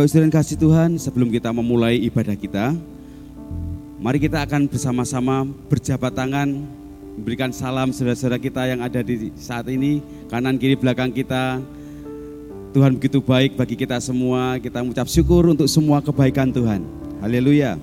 [0.00, 2.72] Bapak Ibu dan kasih Tuhan, sebelum kita memulai ibadah kita,
[4.00, 6.64] mari kita akan bersama-sama berjabat tangan,
[7.20, 10.00] memberikan salam saudara-saudara kita yang ada di saat ini,
[10.32, 11.60] kanan kiri belakang kita.
[12.72, 16.80] Tuhan begitu baik bagi kita semua, kita mengucap syukur untuk semua kebaikan Tuhan.
[17.20, 17.76] Haleluya.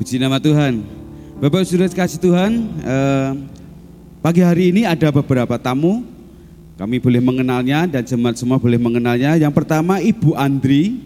[0.00, 0.80] Puji nama Tuhan.
[1.44, 3.30] Bapak sudah kasih Tuhan, eh,
[4.24, 6.00] pagi hari ini ada beberapa tamu.
[6.80, 9.36] Kami boleh mengenalnya dan jemaat semua boleh mengenalnya.
[9.36, 11.04] Yang pertama Ibu Andri,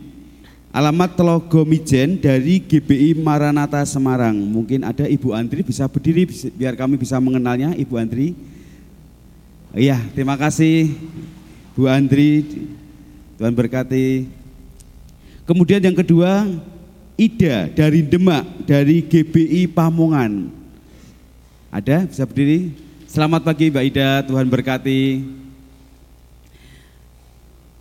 [0.70, 4.38] alamat Telogo Mijen dari GBI Maranata Semarang.
[4.38, 8.38] Mungkin ada Ibu Andri bisa berdiri biar kami bisa mengenalnya Ibu Andri.
[9.74, 10.94] Iya, terima kasih
[11.74, 12.46] Bu Andri.
[13.42, 14.30] Tuhan berkati.
[15.50, 16.46] Kemudian yang kedua
[17.14, 20.50] Ida dari Demak, dari GBI Pamungan.
[21.70, 22.10] Ada?
[22.10, 22.74] Bisa berdiri?
[23.06, 25.22] Selamat pagi Mbak Ida, Tuhan berkati.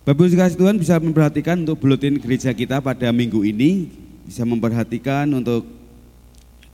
[0.06, 3.90] Bapak kasih Tuhan bisa memperhatikan untuk buletin gereja kita pada minggu ini,
[4.22, 5.66] bisa memperhatikan untuk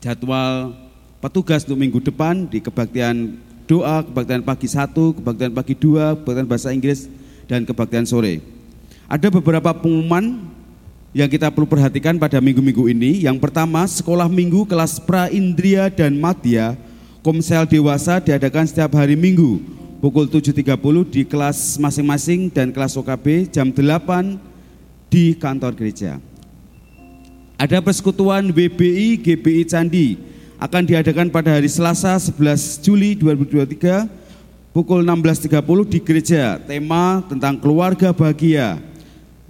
[0.04, 0.76] jadwal
[1.24, 6.76] petugas untuk minggu depan di kebaktian doa, kebaktian pagi satu, kebaktian pagi dua, kebaktian bahasa
[6.76, 7.08] Inggris,
[7.48, 8.44] dan kebaktian sore.
[9.08, 10.44] Ada beberapa pengumuman
[11.10, 13.26] yang kita perlu perhatikan pada minggu-minggu ini.
[13.26, 16.78] Yang pertama, sekolah minggu kelas pra Indria dan Madya
[17.20, 19.60] Komsel Dewasa diadakan setiap hari Minggu
[20.00, 20.64] pukul 7.30
[21.12, 24.40] di kelas masing-masing dan kelas OKB jam 8
[25.12, 26.16] di kantor gereja.
[27.60, 30.16] Ada persekutuan WBI GBI Candi
[30.56, 36.56] akan diadakan pada hari Selasa 11 Juli 2023 pukul 16.30 di gereja.
[36.56, 38.80] Tema tentang keluarga bahagia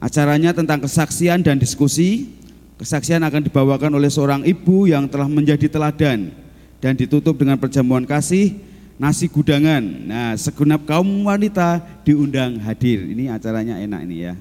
[0.00, 2.32] Acaranya tentang kesaksian dan diskusi.
[2.80, 6.32] Kesaksian akan dibawakan oleh seorang ibu yang telah menjadi teladan
[6.80, 8.56] dan ditutup dengan perjamuan kasih
[8.96, 9.84] nasi gudangan.
[9.84, 13.04] Nah, segenap kaum wanita diundang hadir.
[13.04, 14.34] Ini acaranya enak ini ya.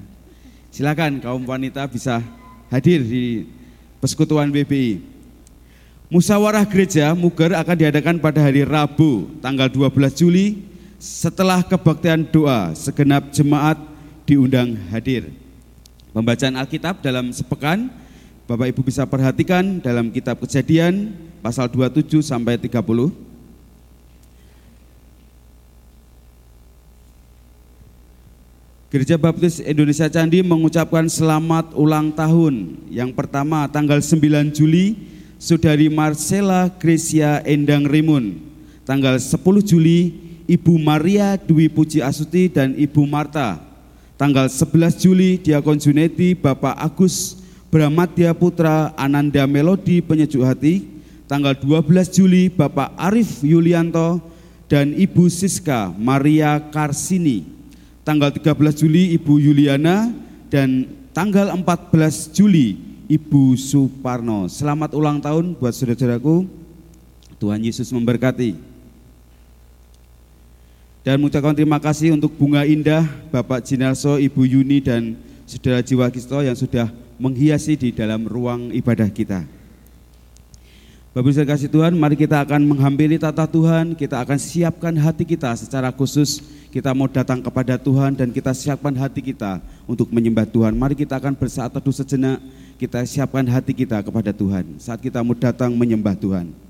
[0.72, 2.24] Silakan kaum wanita bisa
[2.72, 3.44] hadir di
[4.00, 5.04] persekutuan BBI.
[6.08, 10.46] Musawarah gereja Muger akan diadakan pada hari Rabu tanggal 12 Juli
[10.96, 13.78] setelah kebaktian doa segenap jemaat
[14.24, 15.28] diundang hadir.
[16.10, 17.86] Pembacaan Alkitab dalam sepekan,
[18.50, 22.82] Bapak Ibu bisa perhatikan dalam kitab kejadian pasal 27 sampai 30.
[28.90, 32.74] Gereja Baptis Indonesia Candi mengucapkan selamat ulang tahun.
[32.90, 34.98] Yang pertama tanggal 9 Juli,
[35.38, 38.34] Saudari Marcela Gracia Endang Rimun.
[38.82, 40.10] Tanggal 10 Juli,
[40.50, 43.69] Ibu Maria Dwi Puji Asuti dan Ibu Marta
[44.20, 47.40] Tanggal 11 Juli Diakon Junedi Bapak Agus
[47.72, 50.84] Bramadya Putra Ananda Melodi Penyejuk Hati.
[51.24, 54.20] Tanggal 12 Juli Bapak Arif Yulianto
[54.68, 57.48] dan Ibu Siska Maria Karsini.
[58.04, 60.12] Tanggal 13 Juli Ibu Yuliana
[60.52, 60.84] dan
[61.16, 62.76] tanggal 14 Juli
[63.08, 64.52] Ibu Suparno.
[64.52, 66.44] Selamat ulang tahun buat saudara-saudaraku.
[67.40, 68.69] Tuhan Yesus memberkati.
[71.00, 75.16] Dan mengucapkan terima kasih untuk bunga indah Bapak Jinarso, Ibu Yuni dan
[75.48, 79.48] Saudara Jiwa Kisto yang sudah menghiasi di dalam ruang ibadah kita.
[81.16, 85.56] Bapak Ibu kasih Tuhan, mari kita akan menghampiri tata Tuhan, kita akan siapkan hati kita
[85.56, 89.56] secara khusus, kita mau datang kepada Tuhan dan kita siapkan hati kita
[89.88, 90.76] untuk menyembah Tuhan.
[90.76, 92.44] Mari kita akan bersaat teduh sejenak,
[92.76, 96.69] kita siapkan hati kita kepada Tuhan saat kita mau datang menyembah Tuhan.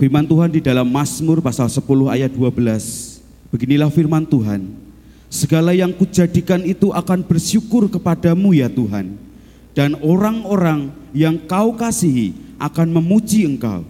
[0.00, 3.20] Firman Tuhan di dalam Mazmur pasal 10 ayat 12.
[3.52, 4.72] Beginilah firman Tuhan.
[5.28, 9.20] Segala yang kujadikan itu akan bersyukur kepadamu ya Tuhan.
[9.76, 13.84] Dan orang-orang yang kau kasihi akan memuji engkau.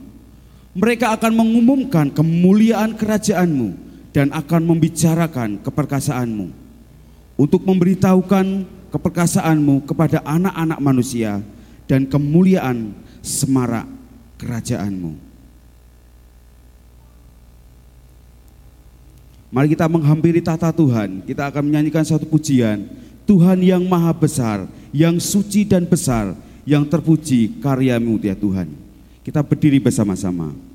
[0.74, 3.78] Mereka akan mengumumkan kemuliaan kerajaanmu
[4.10, 6.50] dan akan membicarakan keperkasaanmu.
[7.38, 11.38] Untuk memberitahukan keperkasaanmu kepada anak-anak manusia
[11.86, 13.86] dan kemuliaan semarak
[14.42, 15.29] kerajaanmu.
[19.50, 21.26] Mari kita menghampiri tata Tuhan.
[21.26, 22.86] Kita akan menyanyikan satu pujian.
[23.26, 28.70] Tuhan yang maha besar, yang suci dan besar, yang terpuji karyamu ya Tuhan.
[29.26, 30.69] Kita berdiri bersama-sama.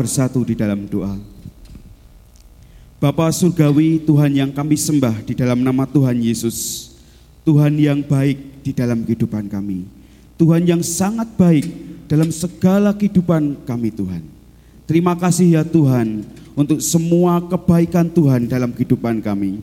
[0.00, 1.20] Bersatu di dalam doa.
[2.96, 6.88] Bapa Surgawi, Tuhan yang kami sembah di dalam nama Tuhan Yesus.
[7.44, 9.84] Tuhan yang baik di dalam kehidupan kami.
[10.40, 11.68] Tuhan yang sangat baik
[12.08, 14.24] dalam segala kehidupan kami Tuhan.
[14.88, 16.24] Terima kasih ya Tuhan
[16.56, 19.60] untuk semua kebaikan Tuhan dalam kehidupan kami.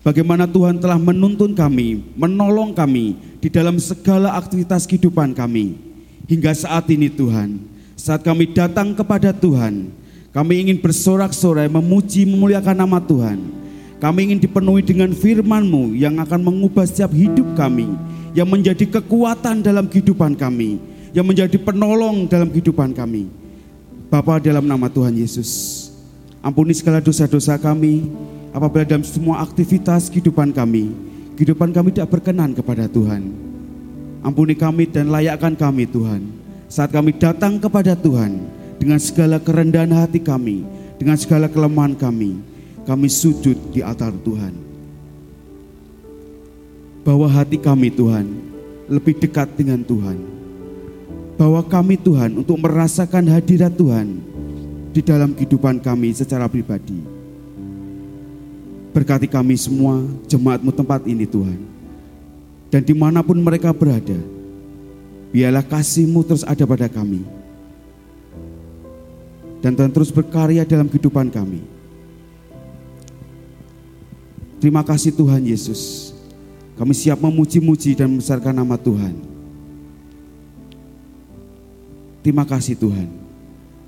[0.00, 5.76] Bagaimana Tuhan telah menuntun kami, menolong kami di dalam segala aktivitas kehidupan kami.
[6.24, 7.69] Hingga saat ini Tuhan,
[8.00, 9.92] saat kami datang kepada Tuhan,
[10.32, 13.36] kami ingin bersorak-sorai memuji memuliakan nama Tuhan.
[14.00, 17.92] Kami ingin dipenuhi dengan firman-Mu yang akan mengubah setiap hidup kami,
[18.32, 20.80] yang menjadi kekuatan dalam kehidupan kami,
[21.12, 23.28] yang menjadi penolong dalam kehidupan kami.
[24.08, 25.92] Bapa dalam nama Tuhan Yesus,
[26.40, 28.08] ampuni segala dosa-dosa kami,
[28.56, 30.88] apabila dalam semua aktivitas kehidupan kami,
[31.36, 33.28] kehidupan kami tidak berkenan kepada Tuhan.
[34.24, 36.39] Ampuni kami dan layakkan kami Tuhan,
[36.70, 38.38] saat kami datang kepada Tuhan
[38.78, 40.62] dengan segala kerendahan hati kami,
[41.02, 42.38] dengan segala kelemahan kami,
[42.86, 44.54] kami sujud di altar Tuhan.
[47.02, 48.30] Bawa hati kami Tuhan
[48.86, 50.14] lebih dekat dengan Tuhan.
[51.34, 54.22] Bawa kami Tuhan untuk merasakan hadirat Tuhan
[54.94, 57.02] di dalam kehidupan kami secara pribadi.
[58.94, 61.58] Berkati kami semua, jemaatmu tempat ini Tuhan.
[62.70, 64.18] Dan di mana pun mereka berada,
[65.30, 67.22] biarlah kasihmu terus ada pada kami.
[69.60, 71.60] Dan Tuhan terus berkarya dalam kehidupan kami.
[74.60, 76.12] Terima kasih Tuhan Yesus.
[76.76, 79.16] Kami siap memuji-muji dan membesarkan nama Tuhan.
[82.20, 83.08] Terima kasih Tuhan.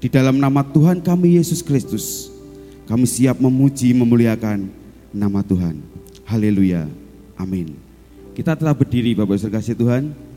[0.01, 2.33] Di dalam nama Tuhan kami Yesus Kristus,
[2.89, 4.69] kami siap memuji memuliakan
[5.13, 5.81] nama Tuhan.
[6.25, 6.89] Haleluya.
[7.37, 7.77] Amin.
[8.33, 10.32] Kita telah berdiri Bapak Ibu kasih Tuhan.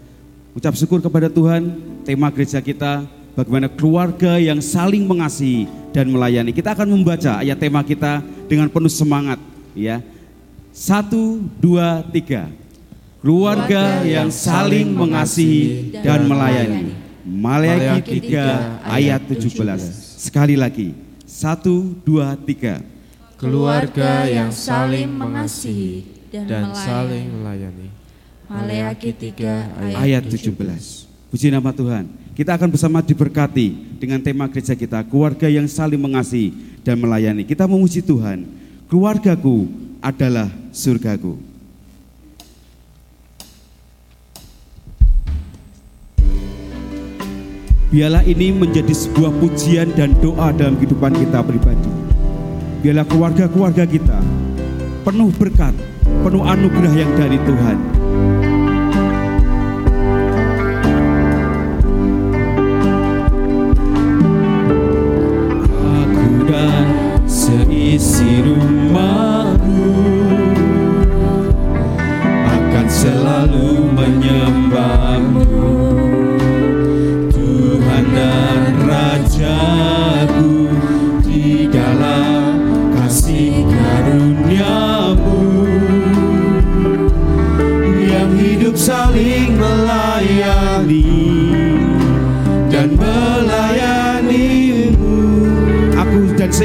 [0.56, 1.68] Ucap syukur kepada Tuhan.
[2.08, 3.04] Tema gereja kita
[3.36, 6.56] bagaimana keluarga yang saling mengasihi dan melayani.
[6.56, 9.36] Kita akan membaca ayat tema kita dengan penuh semangat
[9.76, 10.00] ya.
[10.72, 12.48] Satu, dua, tiga.
[13.20, 16.96] Keluarga yang saling mengasihi dan melayani.
[17.26, 19.60] Maleakhi 3 ayat 17.
[20.22, 20.94] Sekali lagi.
[21.26, 22.80] Satu, dua, tiga.
[23.36, 26.86] keluarga yang saling mengasihi dan, dan melayani.
[26.88, 27.88] saling melayani.
[28.46, 30.54] Maleakhi 3 ayat, Ayat 17.
[31.34, 32.06] Puji nama Tuhan.
[32.38, 35.02] Kita akan bersama diberkati dengan tema gereja kita.
[35.08, 36.54] Keluarga yang saling mengasihi
[36.86, 37.42] dan melayani.
[37.42, 38.46] Kita memuji Tuhan.
[38.86, 39.66] Keluargaku
[39.98, 41.42] adalah surgaku.
[47.90, 51.90] Biarlah ini menjadi sebuah pujian dan doa dalam kehidupan kita pribadi.
[52.84, 54.20] Biarlah keluarga-keluarga kita
[55.02, 55.74] penuh berkat,
[56.22, 57.95] penuh anugerah yang dari Tuhan.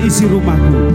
[0.01, 0.90] Aku dan seisi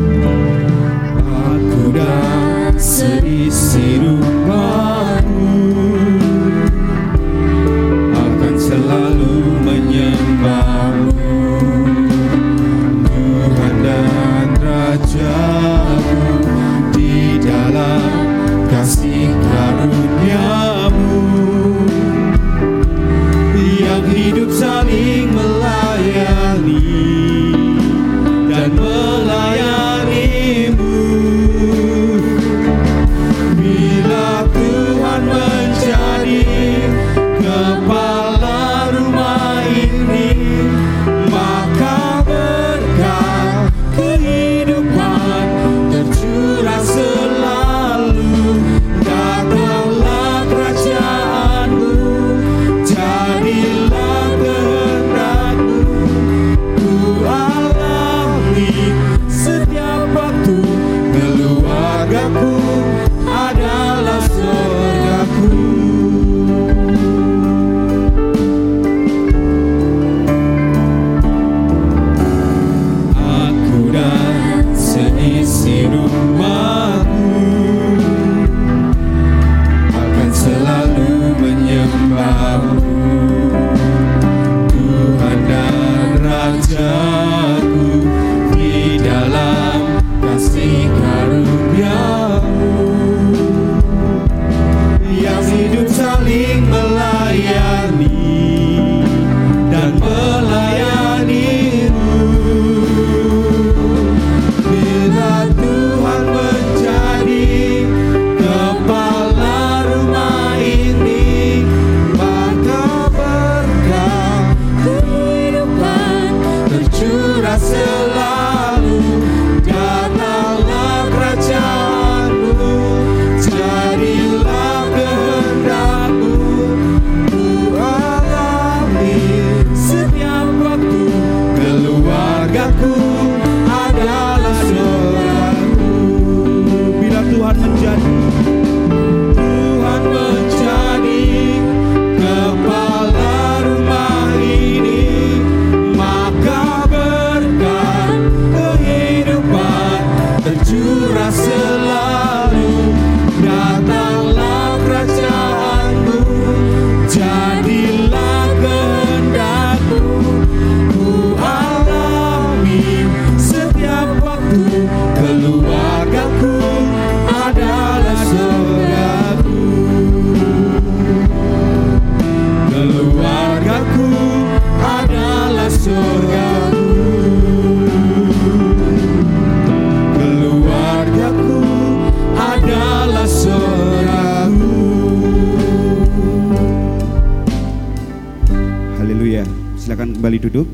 [190.25, 190.65] kembali duduk.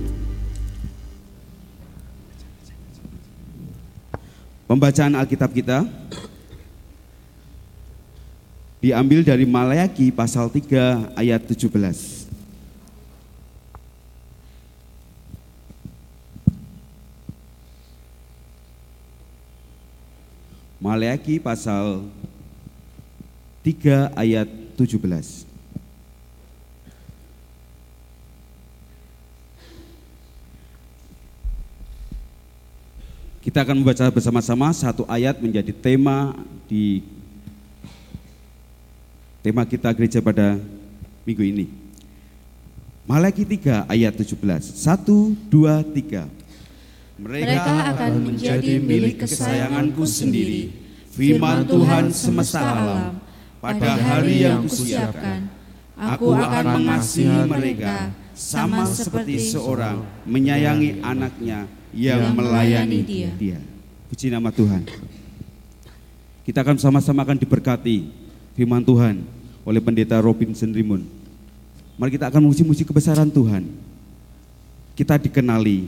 [4.63, 5.84] Pembacaan Alkitab kita
[8.79, 11.67] diambil dari Maleaki pasal 3 ayat 17.
[20.79, 22.08] Maleaki pasal
[23.67, 24.48] 3 ayat
[24.79, 25.50] 17.
[33.42, 36.38] Kita akan membaca bersama-sama satu ayat menjadi tema
[36.70, 37.02] di
[39.42, 40.62] tema kita gereja pada
[41.26, 41.66] minggu ini.
[43.10, 44.38] Malaki 3 ayat 17.
[44.38, 46.30] 1 2 3.
[47.18, 50.70] Mereka akan menjadi milik kesayanganku sendiri,
[51.10, 53.18] firman Tuhan semesta alam.
[53.58, 55.50] Pada hari yang kusiapkan,
[55.98, 63.30] aku akan mengasihi mereka sama seperti seorang menyayangi anaknya yang, yang melayani dia.
[63.36, 63.60] dia.
[64.12, 64.84] Puji nama Tuhan.
[66.44, 68.12] Kita akan sama-sama akan diberkati
[68.58, 69.24] firman Tuhan
[69.64, 71.06] oleh pendeta Robin Sendrimun.
[71.96, 73.70] Mari kita akan muji-muji kebesaran Tuhan.
[74.98, 75.88] Kita dikenali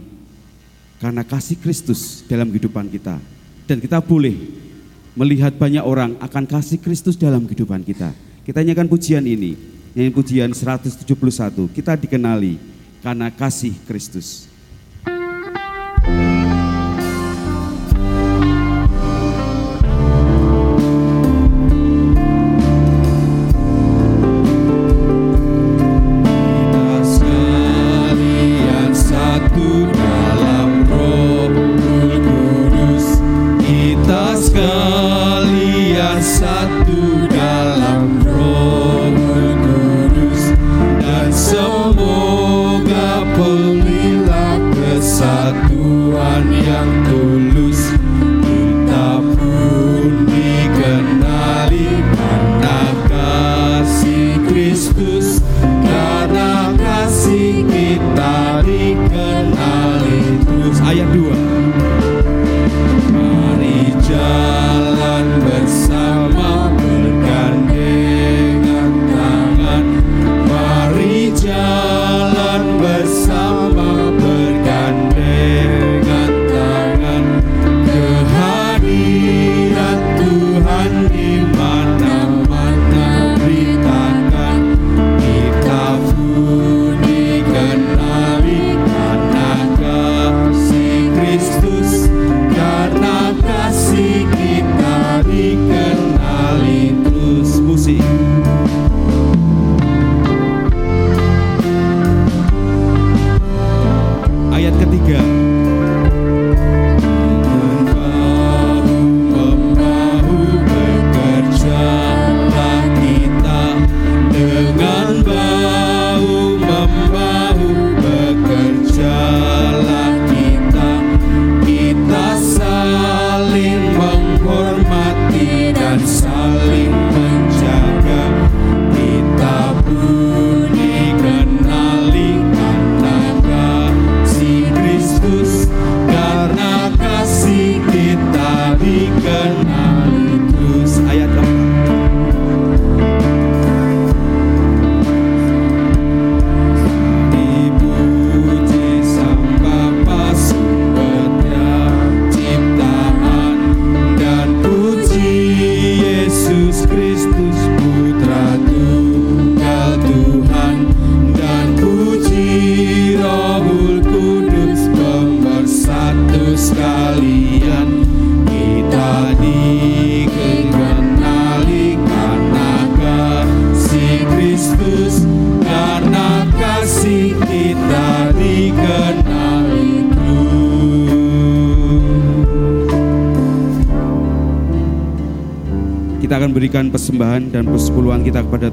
[1.02, 3.18] karena kasih Kristus dalam kehidupan kita.
[3.66, 4.36] Dan kita boleh
[5.18, 8.14] melihat banyak orang akan kasih Kristus dalam kehidupan kita.
[8.44, 9.56] Kita nyanyikan pujian ini,
[9.96, 11.04] nyanyi pujian 171.
[11.72, 12.60] Kita dikenali
[13.02, 14.53] karena kasih Kristus.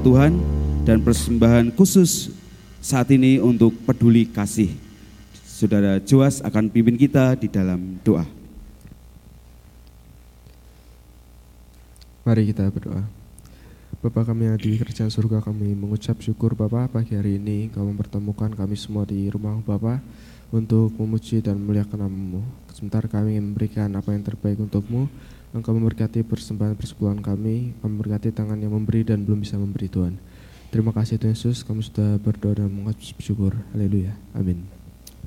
[0.01, 0.33] Tuhan
[0.81, 2.33] dan persembahan khusus
[2.81, 4.73] saat ini untuk peduli kasih.
[5.45, 8.25] Saudara Joas akan pimpin kita di dalam doa.
[12.25, 13.05] Mari kita berdoa.
[14.01, 18.49] Bapa kami yang di kerjaan surga kami mengucap syukur Bapa pagi hari ini Kau mempertemukan
[18.57, 20.01] kami semua di rumah Bapa
[20.49, 22.41] untuk memuji dan memuliakan namamu.
[22.73, 25.05] Sebentar kami ingin memberikan apa yang terbaik untukmu.
[25.51, 30.15] Engkau memberkati persembahan persepuluhan kami, memberkati tangan yang memberi dan belum bisa memberi Tuhan.
[30.71, 33.51] Terima kasih Tuhan Yesus, kami sudah berdoa dan mengucap syukur.
[33.75, 34.15] Haleluya.
[34.31, 34.63] Amin.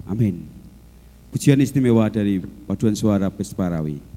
[0.08, 0.48] Amin.
[1.28, 4.13] Pujian istimewa dari paduan suara Besparawi.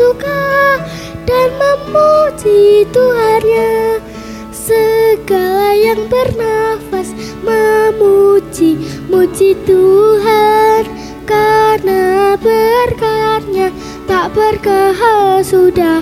[0.00, 0.80] suka
[1.28, 4.00] dan memuji Tuhannya.
[4.48, 7.12] Segala yang bernafas
[7.44, 10.88] memuji, muji Tuhan
[11.28, 13.68] Karena berkatnya.
[14.08, 16.00] Tak berkehal sudah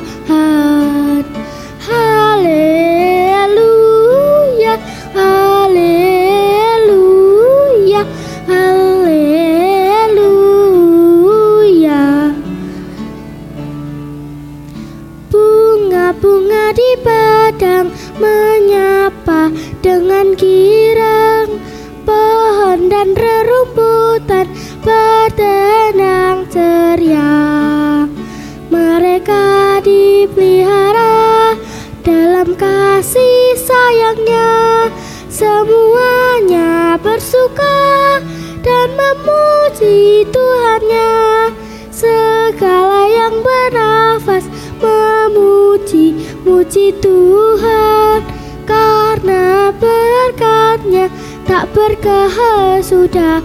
[39.28, 41.52] memuji Tuhannya.
[41.92, 44.48] Segala yang bernafas
[44.80, 48.24] memuji Muji Tuhan.
[48.64, 51.12] Karena berkatnya
[51.44, 53.40] tak berkah sudah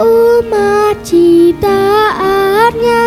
[0.00, 3.04] umat ciptaannya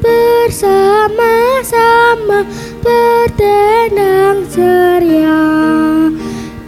[0.00, 2.48] bersama-sama
[2.80, 5.44] bertenang ceria.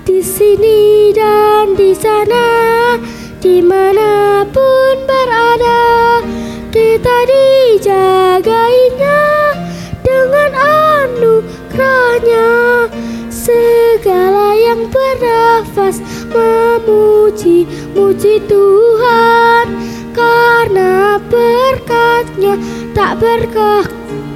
[0.04, 3.00] Di sini dan di sana
[3.40, 6.20] di mana pun berada
[6.68, 9.24] kita dijagainya
[10.04, 10.52] dengan
[11.00, 12.52] anugerahnya.
[13.30, 17.64] Segala yang bernafas memuji
[18.00, 19.68] puji Tuhan
[20.16, 22.56] karena berkatnya
[22.96, 23.84] tak berkah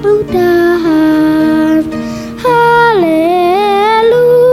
[0.05, 1.81] kemudahan
[2.45, 4.44] haleluya.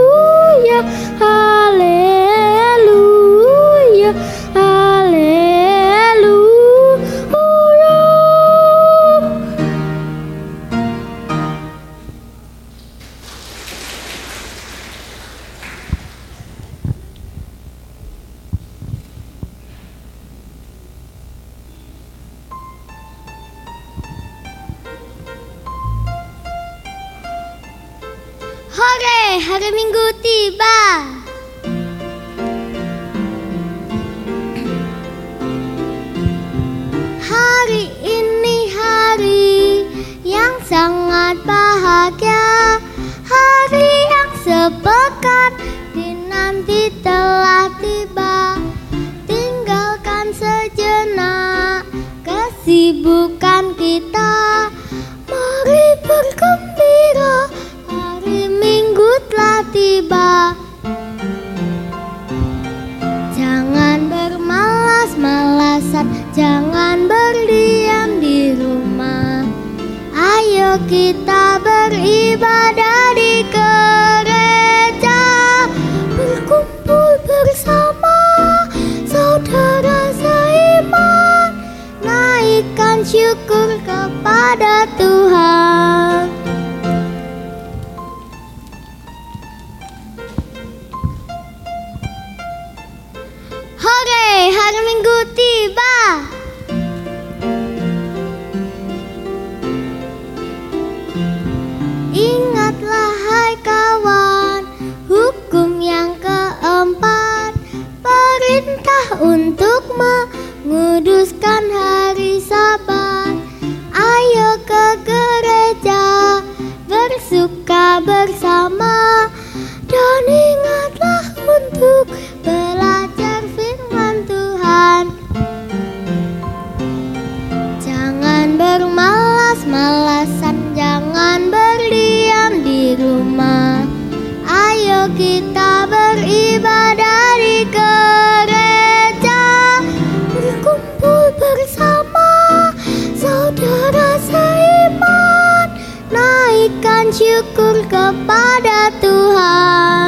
[148.22, 150.01] kepada Tuhan.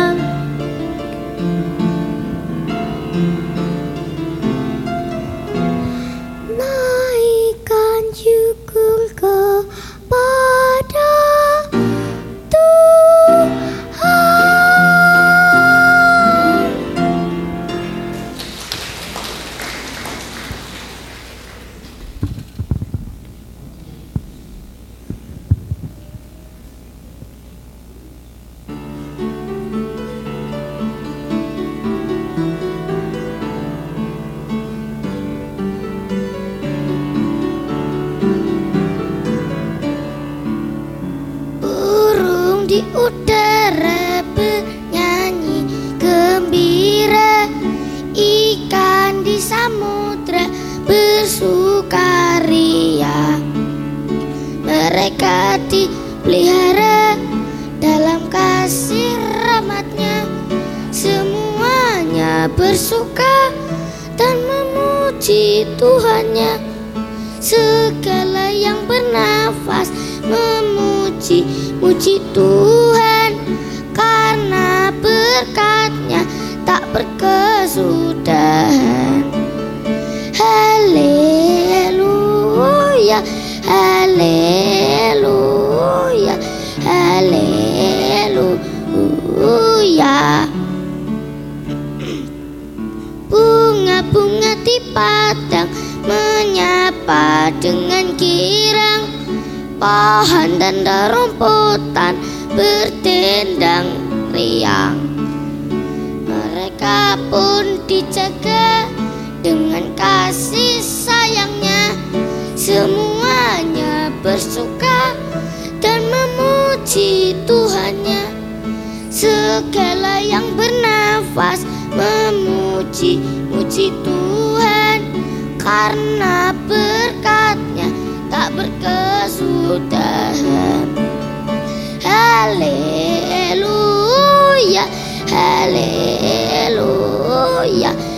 [137.81, 138.14] 呀、啊。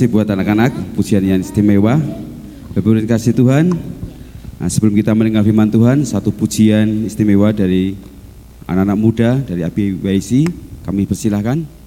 [0.00, 2.00] kasih buat anak-anak, pujian yang istimewa.
[2.72, 3.68] Berbuat kasih Tuhan.
[4.56, 8.00] Nah, sebelum kita mendengar firman Tuhan, satu pujian istimewa dari
[8.64, 10.48] anak-anak muda dari ABYC.
[10.88, 11.79] Kami persilahkan.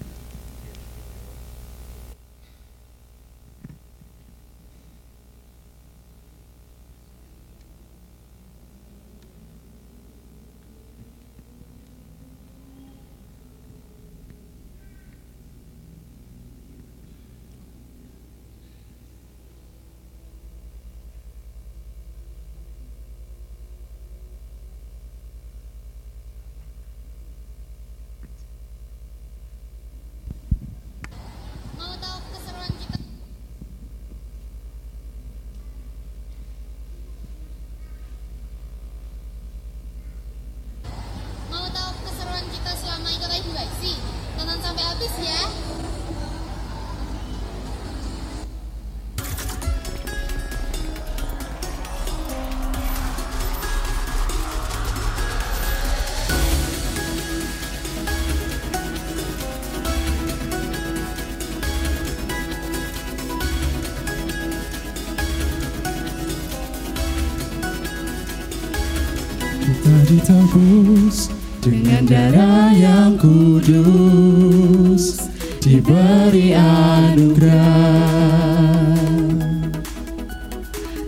[69.74, 75.18] Kita ditebus dengan darah yang kudus
[75.66, 77.58] Diberi anugerah.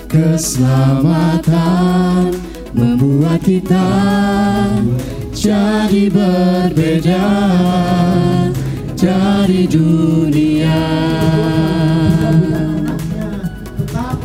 [0.10, 2.34] Keselamatan
[2.74, 3.86] membuat kita
[5.30, 7.30] jadi berbeda
[8.98, 10.82] dari dunia.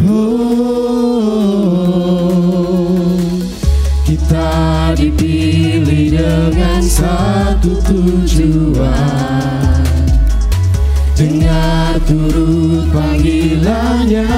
[0.09, 0.80] Oh,
[7.01, 9.81] satu tujuan.
[11.17, 14.29] Dengar turut panggilannya.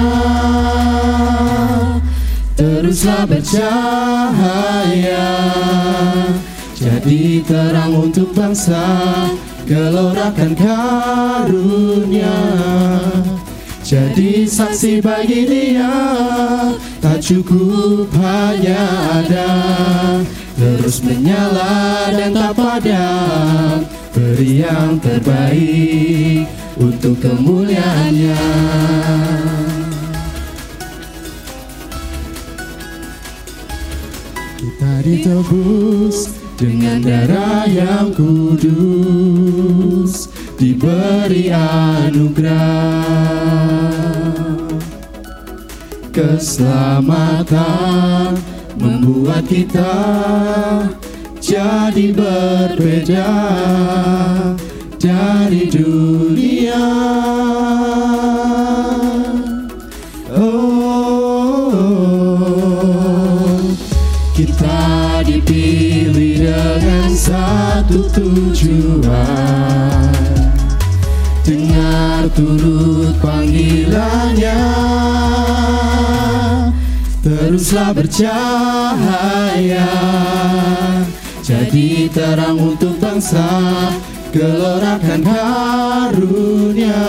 [2.54, 3.70] Teruslah bercahaya.
[6.82, 8.82] Jadi terang untuk bangsa
[9.62, 12.38] Gelorakan karunia.
[13.82, 15.90] Jadi saksi bagi dia
[17.02, 18.82] Tak cukup hanya
[19.20, 19.50] ada
[20.62, 23.82] Terus menyala dan tak padam.
[24.14, 26.46] Beri yang terbaik
[26.78, 28.38] Untuk kemuliaannya.
[34.54, 38.70] Kita ditebus dengan darah yang kudus
[40.54, 43.02] Diberi anugerah.
[46.14, 49.94] Keselamatan membuat kita
[51.38, 53.30] jadi berbeda
[54.98, 56.82] dari dunia.
[60.34, 61.70] Oh,
[64.34, 70.10] kita dipilih dengan satu tujuan.
[71.46, 74.71] Dengar turut panggilannya
[77.62, 79.86] Teruslah bercahaya.
[81.46, 83.46] Jadi terang untuk bangsa
[84.34, 87.06] Gelorakan karunia.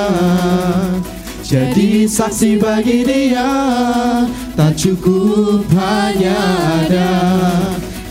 [1.41, 3.49] Jadi saksi bagi dia
[4.53, 6.37] Tak cukup hanya
[6.85, 7.17] ada.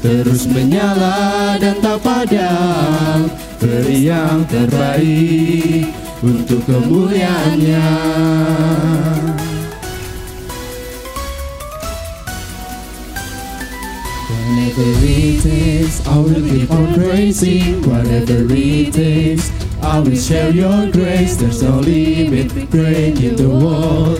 [0.02, 3.31] Terus menyala dan tak padam
[3.62, 7.87] Beri yang terbaik untuk kemuliaannya
[14.72, 17.82] Whatever it takes, I will keep on praising.
[17.82, 21.37] Whatever it takes, I will share your grace.
[21.37, 24.16] There's no limit, breaking the wall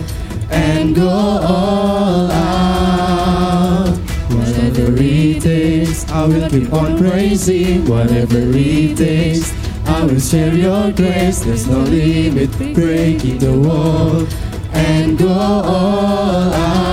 [0.51, 3.97] and go all out.
[4.29, 7.87] Whatever it takes, I will keep on praising.
[7.87, 9.51] Whatever it takes,
[9.87, 11.39] I will share your grace.
[11.39, 14.27] There's no limit, breaking the wall
[14.71, 16.92] and go all out.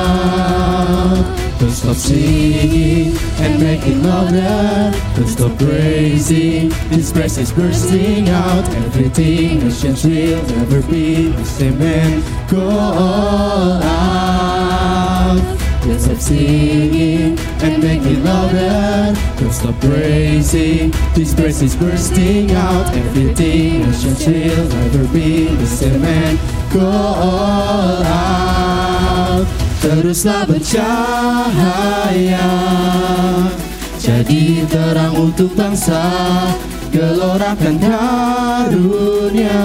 [1.60, 4.96] Don't stop singing and make it louder.
[5.14, 6.70] Don't stop praising.
[6.88, 8.66] This praise is bursting out.
[8.86, 11.82] Everything nations will never be the same.
[11.82, 15.42] And go all out.
[15.82, 19.14] Don't stop singing and make it louder.
[19.38, 20.92] Don't stop praising.
[21.14, 22.86] This praise is bursting out.
[22.94, 26.02] Everything nations will never be the same.
[26.02, 26.38] And
[26.72, 28.69] go all out.
[29.80, 31.56] Teruslah bercahaya.
[34.00, 36.04] Jadi terang untuk bangsa
[36.92, 39.60] Gelorakan karunia.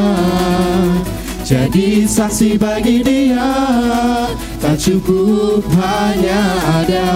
[1.45, 3.53] Jadi saksi bagi dia
[4.57, 6.41] Tak cukup hanya
[6.83, 7.11] ada.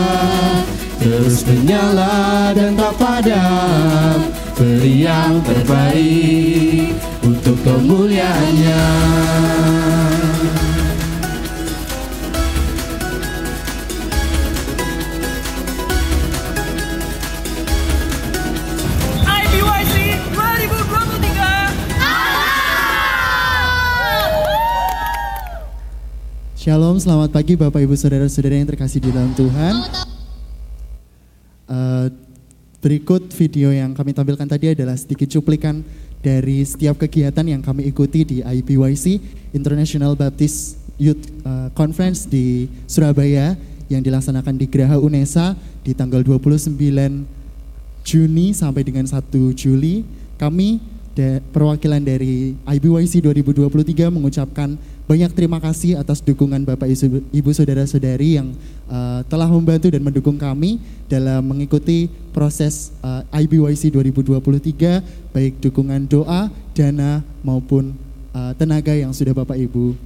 [1.00, 4.20] Terus menyala dan tak padam
[4.60, 6.92] Beri yang terbaik
[7.24, 8.84] Untuk kemuliaannya
[26.60, 29.80] Shalom, selamat pagi Bapak Ibu Saudara-saudara yang terkasih di dalam Tuhan.
[31.72, 32.06] Eh,
[32.84, 35.80] berikut video yang kami tampilkan tadi adalah sedikit cuplikan
[36.20, 39.24] dari setiap kegiatan yang kami ikuti di IBYC
[39.56, 43.56] International Baptist Youth eh, Conference di Surabaya
[43.88, 46.76] yang dilaksanakan di Geraha Unesa di tanggal 29
[48.04, 49.16] Juni sampai dengan 1
[49.56, 50.04] Juli.
[50.36, 51.00] Kami
[51.56, 54.76] perwakilan dari IBYC 2023 mengucapkan
[55.10, 58.54] banyak terima kasih atas dukungan Bapak Ibu, Ibu Saudara-saudari yang
[58.86, 60.78] uh, telah membantu dan mendukung kami
[61.10, 67.98] dalam mengikuti proses uh, IBYC 2023 baik dukungan doa, dana maupun
[68.38, 69.98] uh, tenaga yang sudah Bapak Ibu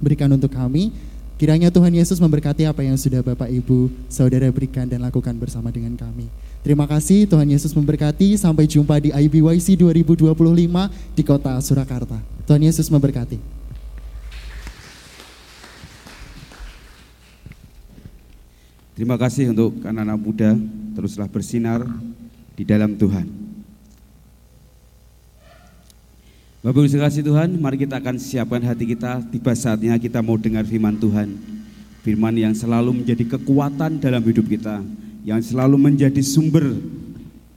[0.00, 0.96] berikan untuk kami.
[1.36, 5.92] Kiranya Tuhan Yesus memberkati apa yang sudah Bapak Ibu Saudara berikan dan lakukan bersama dengan
[5.92, 6.24] kami.
[6.64, 8.40] Terima kasih Tuhan Yesus memberkati.
[8.40, 10.24] Sampai jumpa di IBYC 2025
[11.12, 12.16] di kota Surakarta.
[12.48, 13.57] Tuhan Yesus memberkati.
[18.98, 20.58] Terima kasih untuk anak-anak muda,
[20.98, 21.86] teruslah bersinar
[22.58, 23.30] di dalam Tuhan.
[26.66, 30.66] Bapak Ibu kasih Tuhan, mari kita akan siapkan hati kita, tiba saatnya kita mau dengar
[30.66, 31.30] firman Tuhan.
[32.02, 34.82] Firman yang selalu menjadi kekuatan dalam hidup kita,
[35.22, 36.66] yang selalu menjadi sumber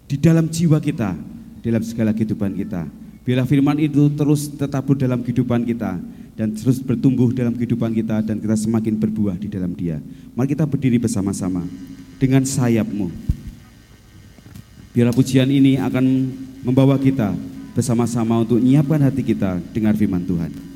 [0.05, 1.17] di dalam jiwa kita,
[1.65, 2.85] dalam segala kehidupan kita.
[3.25, 5.97] Biarlah firman itu terus tetap dalam kehidupan kita,
[6.41, 10.01] dan terus bertumbuh dalam kehidupan kita dan kita semakin berbuah di dalam dia.
[10.33, 11.61] Mari kita berdiri bersama-sama
[12.17, 13.13] dengan sayapmu.
[14.89, 16.33] Biarlah pujian ini akan
[16.65, 17.37] membawa kita
[17.77, 20.70] bersama-sama untuk menyiapkan hati kita dengar firman Tuhan.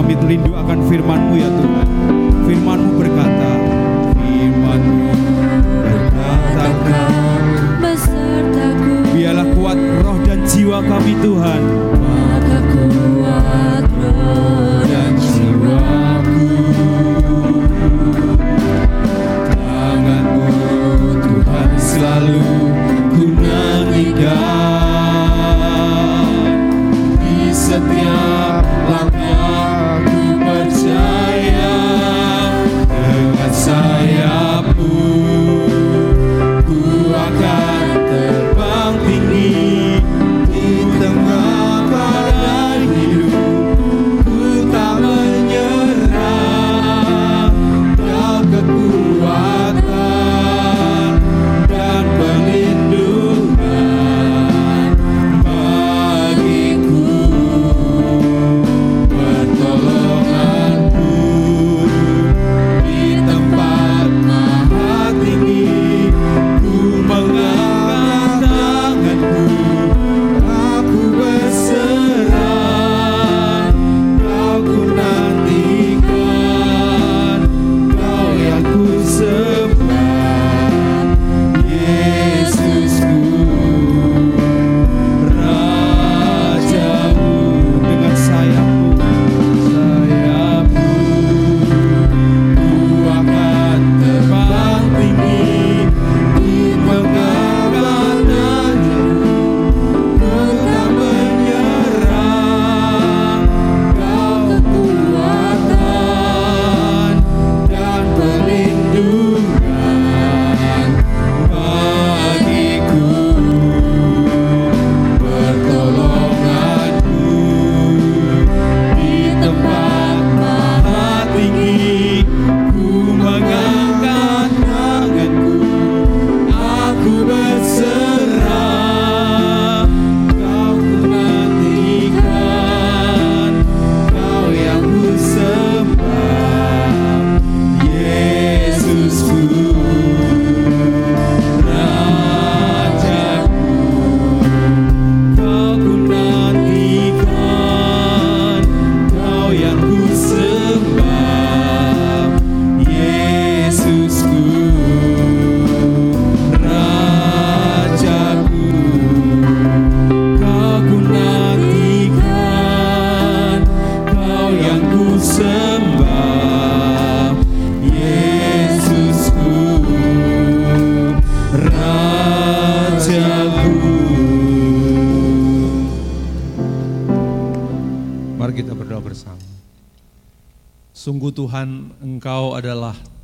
[0.00, 1.88] kami terlindung akan firman-Mu ya Tuhan.
[2.48, 3.50] Firman-Mu berkata,
[4.16, 5.12] firman-Mu
[5.84, 7.00] berkata,
[7.84, 8.92] besertaku.
[9.12, 11.62] Biarlah kuat roh dan jiwa kami Tuhan.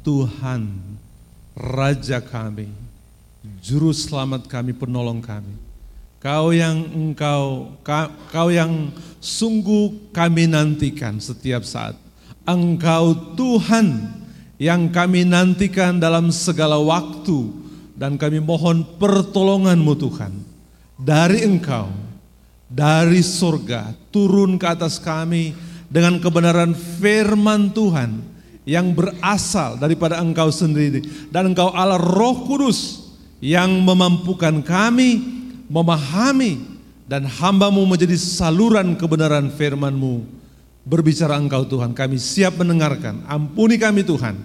[0.07, 0.71] Tuhan,
[1.59, 2.71] Raja kami,
[3.59, 5.51] Juru Selamat kami, Penolong kami.
[6.23, 11.99] Kau yang engkau, ka- kau yang sungguh kami nantikan setiap saat.
[12.47, 14.15] Engkau Tuhan
[14.63, 17.51] yang kami nantikan dalam segala waktu
[17.99, 20.33] dan kami mohon pertolonganmu Tuhan
[20.95, 21.91] dari Engkau
[22.71, 25.51] dari surga turun ke atas kami
[25.91, 28.36] dengan kebenaran firman Tuhan
[28.67, 31.07] yang berasal daripada Engkau sendiri.
[31.31, 33.09] Dan Engkau Allah Roh Kudus
[33.39, 35.23] yang memampukan kami
[35.71, 36.67] memahami
[37.07, 40.27] dan hambamu menjadi saluran kebenaran firman-Mu.
[40.83, 43.23] Berbicara Engkau Tuhan kami siap mendengarkan.
[43.31, 44.39] Ampuni kami Tuhan.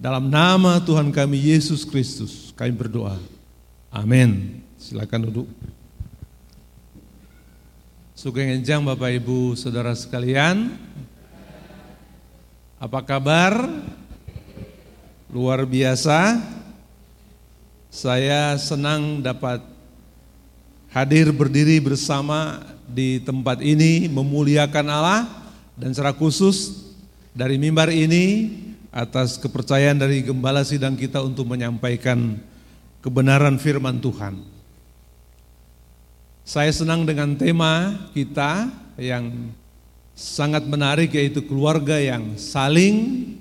[0.00, 3.20] Dalam nama Tuhan kami Yesus Kristus kami berdoa.
[3.92, 4.60] Amin.
[4.80, 5.48] Silakan duduk.
[8.18, 10.74] Sugeng Enjang Bapak Ibu Saudara sekalian
[12.78, 13.66] Apa kabar?
[15.34, 16.40] Luar biasa
[17.90, 19.60] Saya senang dapat
[20.94, 25.26] hadir berdiri bersama di tempat ini memuliakan Allah
[25.74, 26.86] dan secara khusus
[27.34, 28.54] dari mimbar ini
[28.94, 32.38] atas kepercayaan dari gembala sidang kita untuk menyampaikan
[33.00, 34.38] kebenaran firman Tuhan.
[36.44, 38.68] Saya senang dengan tema kita
[39.00, 39.32] yang
[40.18, 43.38] sangat menarik yaitu keluarga yang saling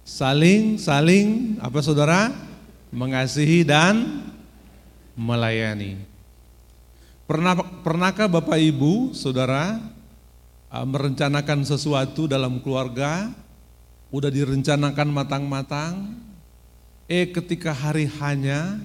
[0.00, 2.32] saling saling apa Saudara
[2.88, 4.24] mengasihi dan
[5.12, 6.00] melayani.
[7.28, 9.76] Pernah pernahkah Bapak Ibu, Saudara
[10.72, 13.28] uh, merencanakan sesuatu dalam keluarga
[14.08, 16.16] udah direncanakan matang-matang
[17.12, 18.80] eh ketika hari hanya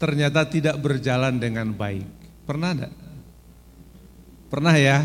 [0.00, 2.08] ternyata tidak berjalan dengan baik.
[2.48, 2.94] Pernah enggak?
[4.48, 5.04] Pernah ya?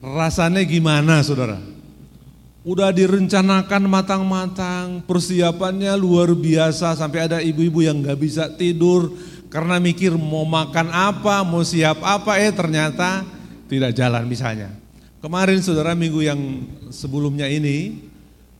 [0.00, 1.60] Rasanya gimana saudara?
[2.64, 9.12] Udah direncanakan matang-matang, persiapannya luar biasa sampai ada ibu-ibu yang nggak bisa tidur
[9.52, 13.24] karena mikir mau makan apa, mau siap apa, eh ternyata
[13.68, 14.72] tidak jalan misalnya.
[15.20, 16.40] Kemarin saudara minggu yang
[16.88, 18.00] sebelumnya ini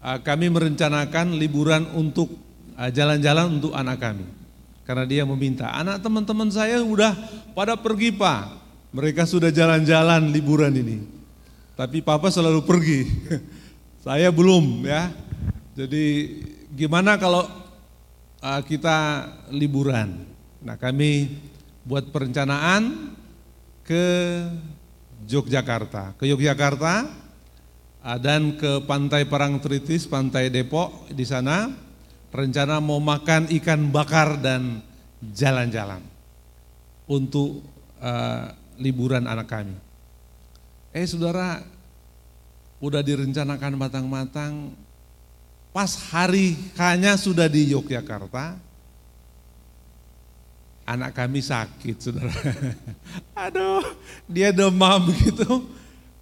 [0.04, 2.36] uh, kami merencanakan liburan untuk
[2.76, 4.28] uh, jalan-jalan untuk anak kami.
[4.84, 7.16] Karena dia meminta, anak teman-teman saya udah
[7.56, 8.48] pada pergi pak,
[8.92, 11.19] mereka sudah jalan-jalan liburan ini.
[11.80, 13.08] Tapi papa selalu pergi,
[14.04, 15.08] saya belum ya.
[15.72, 16.36] Jadi
[16.76, 17.48] gimana kalau
[18.44, 20.28] uh, kita liburan?
[20.60, 21.40] Nah kami
[21.88, 23.16] buat perencanaan
[23.80, 24.04] ke
[25.24, 27.08] Yogyakarta, ke Yogyakarta
[28.04, 31.72] uh, dan ke Pantai Parangtritis, Pantai Depok di sana
[32.28, 34.84] rencana mau makan ikan bakar dan
[35.32, 36.04] jalan-jalan
[37.08, 37.64] untuk
[38.04, 39.89] uh, liburan anak kami.
[40.90, 41.62] Eh saudara,
[42.82, 44.74] udah direncanakan matang-matang,
[45.70, 48.58] pas hari hanya sudah di Yogyakarta,
[50.82, 52.34] anak kami sakit saudara.
[53.46, 53.86] Aduh,
[54.26, 55.70] dia demam begitu.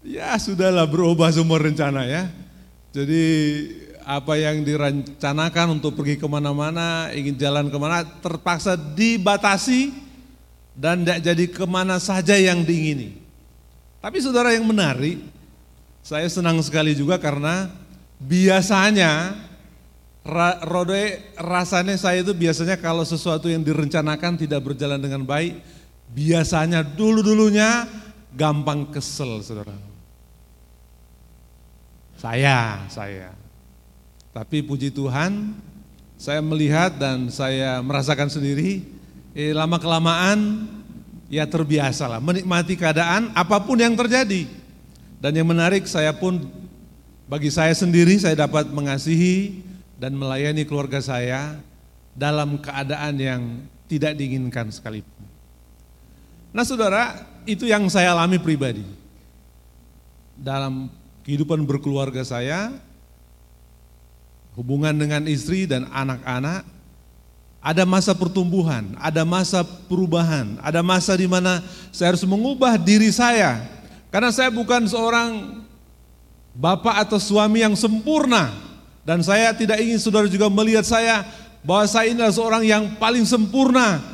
[0.04, 2.28] Ya sudahlah berubah semua rencana ya.
[2.92, 3.24] Jadi
[4.04, 9.92] apa yang direncanakan untuk pergi ke mana-mana, ingin jalan ke mana, terpaksa dibatasi
[10.76, 13.27] dan tidak jadi ke mana saja yang diingini.
[13.98, 15.18] Tapi saudara yang menarik,
[16.06, 17.66] saya senang sekali juga karena
[18.22, 19.34] biasanya
[20.62, 25.58] rode rasanya saya itu biasanya kalau sesuatu yang direncanakan tidak berjalan dengan baik,
[26.14, 27.90] biasanya dulu-dulunya
[28.38, 29.74] gampang kesel saudara.
[32.18, 33.34] Saya, saya.
[34.34, 35.54] Tapi puji Tuhan,
[36.18, 38.86] saya melihat dan saya merasakan sendiri,
[39.34, 40.66] eh, lama kelamaan
[41.28, 44.48] ya terbiasa lah, menikmati keadaan apa pun yang terjadi.
[45.18, 46.48] Dan yang menarik saya pun
[47.28, 49.60] bagi saya sendiri saya dapat mengasihi
[50.00, 51.60] dan melayani keluarga saya
[52.16, 53.42] dalam keadaan yang
[53.86, 55.26] tidak diinginkan sekalipun.
[56.54, 58.86] Nah saudara, itu yang saya alami pribadi.
[60.38, 60.88] Dalam
[61.26, 62.72] kehidupan berkeluarga saya,
[64.56, 66.64] hubungan dengan istri dan anak-anak,
[67.58, 71.58] ada masa pertumbuhan, ada masa perubahan, ada masa di mana
[71.90, 73.58] saya harus mengubah diri saya.
[74.08, 75.60] Karena saya bukan seorang
[76.54, 78.54] bapak atau suami yang sempurna.
[79.02, 81.24] Dan saya tidak ingin saudara juga melihat saya
[81.64, 84.04] bahwa saya ini adalah seorang yang paling sempurna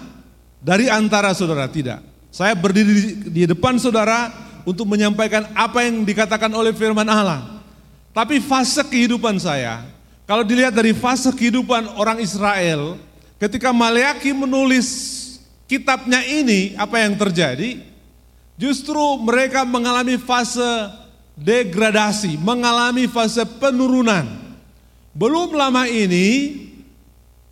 [0.63, 1.67] dari antara saudara.
[1.67, 2.31] Tidak.
[2.31, 4.31] Saya berdiri di depan saudara
[4.65, 7.63] untuk menyampaikan apa yang dikatakan oleh firman Allah.
[8.15, 9.83] Tapi fase kehidupan saya,
[10.25, 12.95] kalau dilihat dari fase kehidupan orang Israel,
[13.45, 14.89] ketika Maleaki menulis
[15.69, 17.77] kitabnya ini, apa yang terjadi?
[18.57, 20.89] Justru mereka mengalami fase
[21.37, 24.25] degradasi, mengalami fase penurunan.
[25.13, 26.57] Belum lama ini,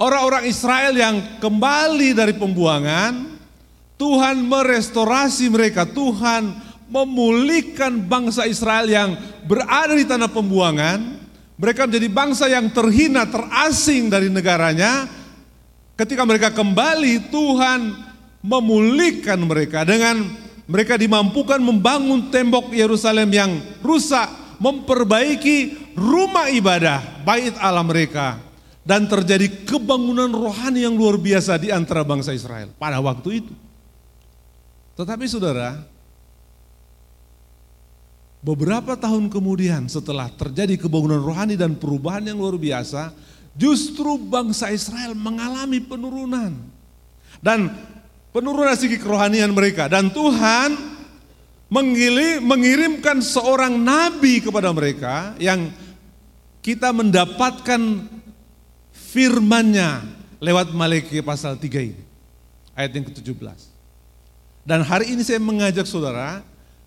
[0.01, 3.37] orang-orang Israel yang kembali dari pembuangan,
[4.01, 6.57] Tuhan merestorasi mereka, Tuhan
[6.89, 9.11] memulihkan bangsa Israel yang
[9.45, 11.21] berada di tanah pembuangan.
[11.61, 15.22] Mereka menjadi bangsa yang terhina, terasing dari negaranya.
[15.93, 17.81] Ketika mereka kembali, Tuhan
[18.43, 20.25] memulihkan mereka dengan
[20.65, 23.51] mereka dimampukan membangun tembok Yerusalem yang
[23.85, 28.41] rusak, memperbaiki rumah ibadah, bait Allah mereka.
[28.83, 33.55] Dan terjadi kebangunan rohani yang luar biasa di antara bangsa Israel pada waktu itu.
[34.99, 35.87] Tetapi saudara,
[38.43, 43.15] beberapa tahun kemudian setelah terjadi kebangunan rohani dan perubahan yang luar biasa,
[43.57, 46.53] justru bangsa Israel mengalami penurunan.
[47.43, 47.73] Dan
[48.31, 49.89] penurunan segi kerohanian mereka.
[49.91, 50.77] Dan Tuhan
[52.45, 55.73] mengirimkan seorang nabi kepada mereka yang
[56.63, 57.81] kita mendapatkan
[58.93, 60.05] firmannya
[60.39, 62.03] lewat Malaikat pasal 3 ini.
[62.73, 63.59] Ayat yang ke-17.
[64.63, 66.41] Dan hari ini saya mengajak saudara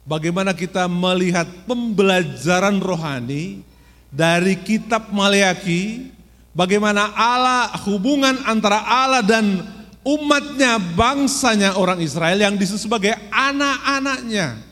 [0.07, 3.61] bagaimana kita melihat pembelajaran rohani
[4.07, 6.07] dari kitab Maleaki,
[6.55, 9.61] bagaimana Allah hubungan antara Allah dan
[10.07, 14.63] umatnya, bangsanya orang Israel yang disebut sebagai anak-anaknya.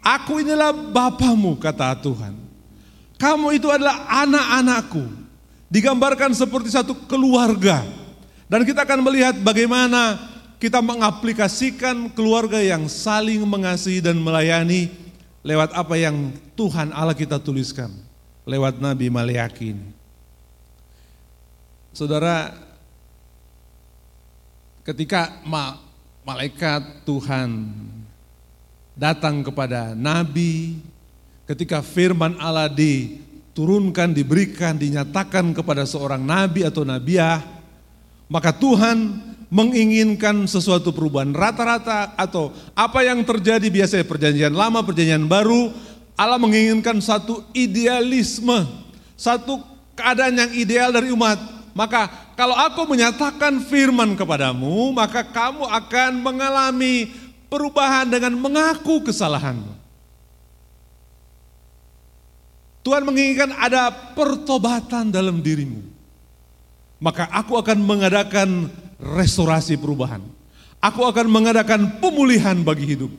[0.00, 2.36] Aku inilah bapamu kata Tuhan.
[3.20, 5.04] Kamu itu adalah anak-anakku.
[5.72, 7.82] Digambarkan seperti satu keluarga.
[8.46, 10.20] Dan kita akan melihat bagaimana
[10.60, 14.92] kita mengaplikasikan keluarga yang saling mengasihi dan melayani
[15.40, 17.92] lewat apa yang Tuhan Allah kita tuliskan
[18.44, 19.76] lewat Nabi Maleaki
[21.94, 22.50] Saudara,
[24.82, 25.78] ketika ma
[26.26, 27.70] malaikat Tuhan
[28.98, 30.82] datang kepada Nabi,
[31.46, 37.38] ketika firman Allah diturunkan, diberikan, dinyatakan kepada seorang Nabi atau Nabiah,
[38.26, 45.70] maka Tuhan menginginkan sesuatu perubahan rata-rata atau apa yang terjadi biasanya perjanjian lama, perjanjian baru,
[46.18, 48.66] Allah menginginkan satu idealisme,
[49.14, 49.62] satu
[49.94, 51.62] keadaan yang ideal dari umat.
[51.74, 52.06] Maka
[52.38, 57.10] kalau aku menyatakan firman kepadamu, maka kamu akan mengalami
[57.50, 59.74] perubahan dengan mengaku kesalahanmu.
[62.86, 65.82] Tuhan menginginkan ada pertobatan dalam dirimu.
[67.02, 68.70] Maka aku akan mengadakan
[69.02, 70.22] restorasi perubahan.
[70.78, 73.10] Aku akan mengadakan pemulihan bagi hidup.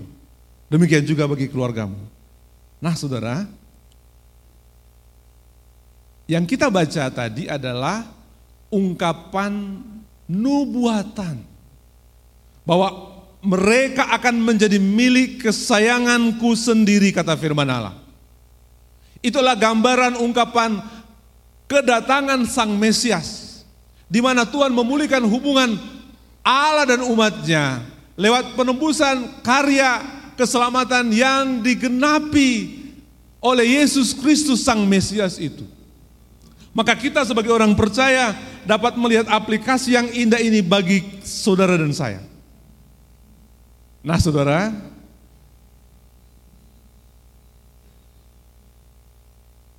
[0.71, 1.97] Demikian juga bagi keluargamu.
[2.79, 3.49] Nah saudara,
[6.29, 8.14] yang kita baca tadi adalah
[8.75, 9.79] ungkapan
[10.27, 11.39] nubuatan.
[12.67, 13.15] Bahwa
[13.45, 17.95] mereka akan menjadi milik kesayanganku sendiri kata firman Allah.
[19.21, 20.81] Itulah gambaran ungkapan
[21.69, 23.61] kedatangan Sang Mesias
[24.05, 25.77] di mana Tuhan memulihkan hubungan
[26.45, 27.81] Allah dan umatnya
[28.13, 30.01] lewat penembusan karya
[30.37, 32.81] keselamatan yang digenapi
[33.41, 35.65] oleh Yesus Kristus Sang Mesias itu.
[36.75, 38.35] Maka kita sebagai orang percaya
[38.67, 42.19] dapat melihat aplikasi yang indah ini bagi saudara dan saya.
[44.03, 44.75] Nah saudara,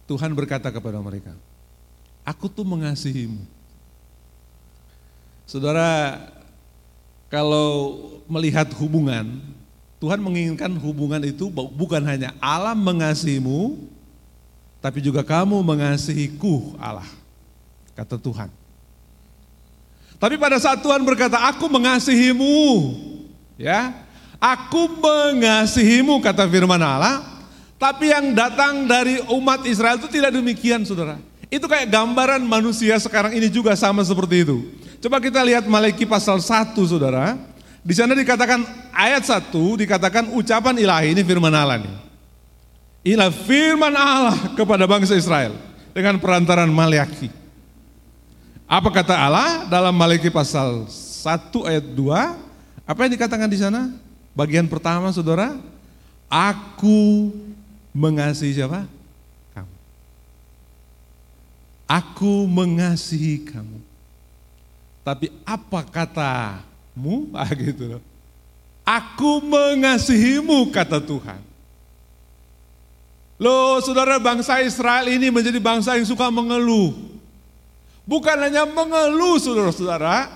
[0.08, 1.36] Tuhan berkata kepada mereka,
[2.24, 3.54] Aku tuh mengasihimu
[5.46, 6.18] Saudara,
[7.30, 9.38] kalau melihat hubungan,
[10.02, 13.78] Tuhan menginginkan hubungan itu bukan hanya Allah mengasihimu,
[14.86, 17.10] tapi juga kamu mengasihiku Allah,
[17.98, 18.46] kata Tuhan.
[20.14, 22.94] Tapi pada saat Tuhan berkata, aku mengasihimu,
[23.58, 23.90] ya,
[24.38, 27.18] aku mengasihimu, kata firman Allah,
[27.82, 31.18] tapi yang datang dari umat Israel itu tidak demikian, saudara.
[31.50, 34.70] Itu kayak gambaran manusia sekarang ini juga sama seperti itu.
[35.02, 37.34] Coba kita lihat Maliki pasal 1 saudara.
[37.82, 38.62] Di sana dikatakan
[38.94, 42.05] ayat 1 dikatakan ucapan ilahi ini firman Allah nih.
[43.06, 45.54] Inilah firman Allah kepada bangsa Israel
[45.94, 47.30] dengan perantaran Malaki.
[48.66, 52.02] Apa kata Allah dalam Maliki pasal 1 ayat 2?
[52.82, 53.94] Apa yang dikatakan di sana?
[54.34, 55.54] Bagian pertama saudara,
[56.26, 57.30] aku
[57.94, 58.90] mengasihi siapa?
[59.54, 59.74] Kamu.
[61.86, 63.78] Aku mengasihi kamu.
[65.06, 67.30] Tapi apa katamu?
[67.38, 68.02] Ah gitu loh.
[68.82, 71.38] Aku mengasihimu kata Tuhan.
[73.36, 76.96] Loh saudara bangsa Israel ini menjadi bangsa yang suka mengeluh.
[78.08, 80.30] Bukan hanya mengeluh saudara-saudara,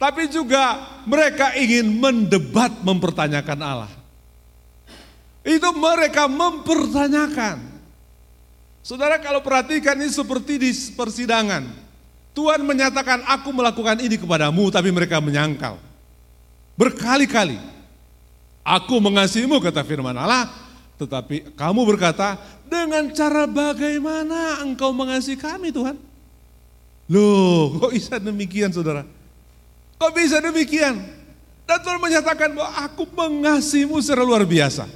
[0.00, 3.92] tapi juga mereka ingin mendebat mempertanyakan Allah.
[5.44, 7.58] Itu mereka mempertanyakan.
[8.80, 11.68] Saudara kalau perhatikan ini seperti di persidangan.
[12.32, 15.76] Tuhan menyatakan aku melakukan ini kepadamu tapi mereka menyangkal.
[16.78, 17.58] Berkali-kali.
[18.62, 20.46] Aku mengasihimu kata firman Allah,
[20.98, 22.34] tetapi kamu berkata,
[22.66, 25.94] dengan cara bagaimana engkau mengasihi kami Tuhan?
[27.08, 29.06] Loh, kok bisa demikian saudara?
[29.96, 30.98] Kok bisa demikian?
[31.64, 34.90] Dan Tuhan menyatakan bahwa aku mengasihimu secara luar biasa.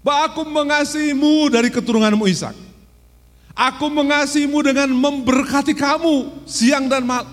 [0.00, 2.54] Bahwa aku mengasihimu dari keturunanmu Ishak.
[3.52, 7.28] Aku mengasihimu dengan memberkati kamu siang dan malam.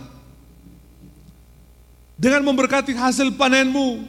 [2.20, 4.04] Dengan memberkati hasil panenmu,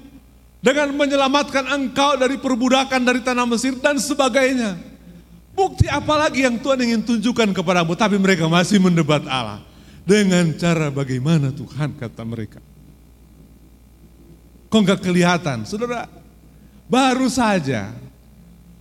[0.61, 4.77] dengan menyelamatkan engkau dari perbudakan dari tanah Mesir dan sebagainya.
[5.57, 9.61] Bukti apa lagi yang Tuhan ingin tunjukkan kepadamu, tapi mereka masih mendebat Allah.
[10.05, 12.61] Dengan cara bagaimana Tuhan kata mereka.
[14.71, 15.67] Kok nggak kelihatan?
[15.69, 16.09] Saudara,
[16.87, 17.93] baru saja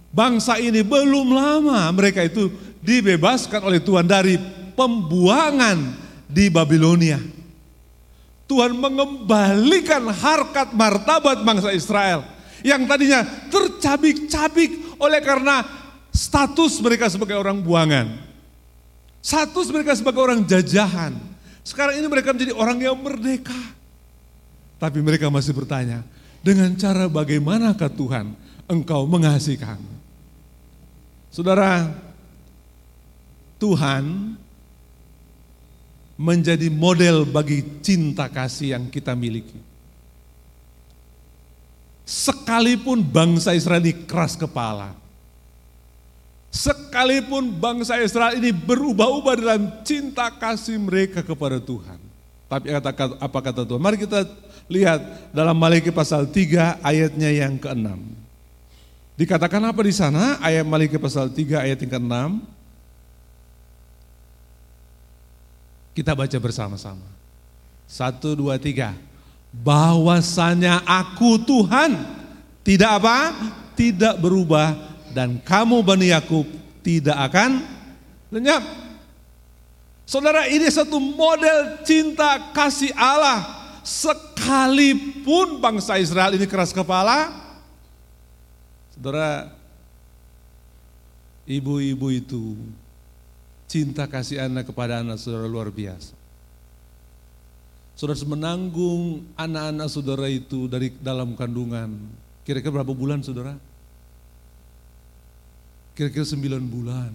[0.09, 2.49] bangsa ini belum lama mereka itu
[2.81, 4.37] dibebaskan oleh Tuhan dari
[4.73, 5.77] pembuangan
[6.29, 7.19] di Babilonia.
[8.49, 12.25] Tuhan mengembalikan harkat martabat bangsa Israel
[12.65, 13.21] yang tadinya
[13.53, 15.61] tercabik-cabik oleh karena
[16.09, 18.09] status mereka sebagai orang buangan.
[19.21, 21.13] Status mereka sebagai orang jajahan.
[21.61, 23.77] Sekarang ini mereka menjadi orang yang merdeka.
[24.81, 26.01] Tapi mereka masih bertanya,
[26.41, 28.33] dengan cara bagaimanakah Tuhan
[28.65, 29.93] engkau mengasihi kami?
[31.29, 31.93] Saudara,
[33.61, 34.33] Tuhan
[36.19, 39.55] menjadi model bagi cinta kasih yang kita miliki.
[42.03, 44.91] Sekalipun bangsa Israel ini keras kepala,
[46.51, 52.01] sekalipun bangsa Israel ini berubah-ubah dalam cinta kasih mereka kepada Tuhan.
[52.49, 53.79] Tapi kata, apa kata Tuhan?
[53.79, 54.25] Mari kita
[54.67, 57.95] lihat dalam Maliki pasal 3 ayatnya yang ke-6.
[59.15, 60.41] Dikatakan apa di sana?
[60.41, 62.58] Ayat Maliki pasal 3 ayat yang ke-6.
[65.99, 67.03] Kita baca bersama-sama.
[67.83, 68.95] Satu, dua, tiga.
[69.51, 71.91] Bahwasanya aku Tuhan
[72.63, 73.35] tidak apa?
[73.75, 74.79] Tidak berubah
[75.11, 76.47] dan kamu Bani Yakub
[76.79, 77.59] tidak akan
[78.31, 78.63] lenyap.
[80.07, 83.43] Saudara ini satu model cinta kasih Allah
[83.83, 87.27] sekalipun bangsa Israel ini keras kepala.
[88.95, 89.51] Saudara
[91.43, 92.55] ibu-ibu itu
[93.69, 96.17] cinta kasih anak kepada anak saudara luar biasa.
[97.93, 101.93] Saudara menanggung anak-anak saudara itu dari dalam kandungan.
[102.41, 103.53] Kira-kira berapa bulan saudara?
[105.93, 107.11] Kira-kira sembilan bulan.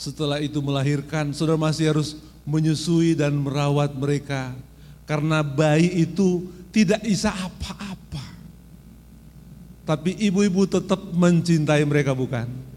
[0.00, 2.16] Setelah itu melahirkan, saudara masih harus
[2.48, 4.56] menyusui dan merawat mereka.
[5.04, 8.24] Karena bayi itu tidak bisa apa-apa.
[9.82, 12.71] Tapi ibu-ibu tetap mencintai mereka bukan?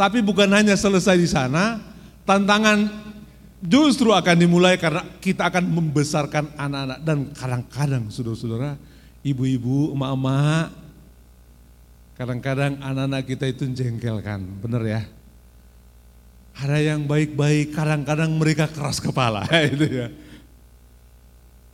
[0.00, 1.76] Tapi bukan hanya selesai di sana,
[2.24, 2.88] tantangan
[3.60, 8.80] justru akan dimulai karena kita akan membesarkan anak-anak dan kadang-kadang saudara-saudara,
[9.20, 10.72] ibu-ibu, emak-emak,
[12.16, 15.04] kadang-kadang anak-anak kita itu jengkelkan, benar ya?
[16.56, 20.08] Ada yang baik-baik, kadang-kadang mereka keras kepala, itu ya.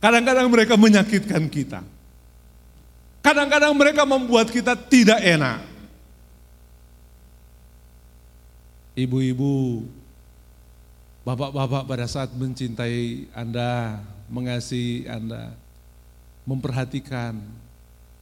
[0.03, 1.79] Kadang-kadang mereka menyakitkan kita.
[3.23, 5.76] Kadang-kadang mereka membuat kita tidak enak.
[8.97, 9.85] Ibu-ibu,
[11.21, 15.53] bapak-bapak pada saat mencintai Anda, mengasihi Anda,
[16.49, 17.37] memperhatikan,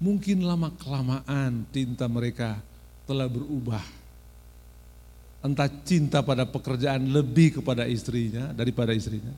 [0.03, 2.59] mungkin lama-kelamaan cinta mereka
[3.07, 3.81] telah berubah.
[5.39, 9.31] Entah cinta pada pekerjaan lebih kepada istrinya daripada istrinya.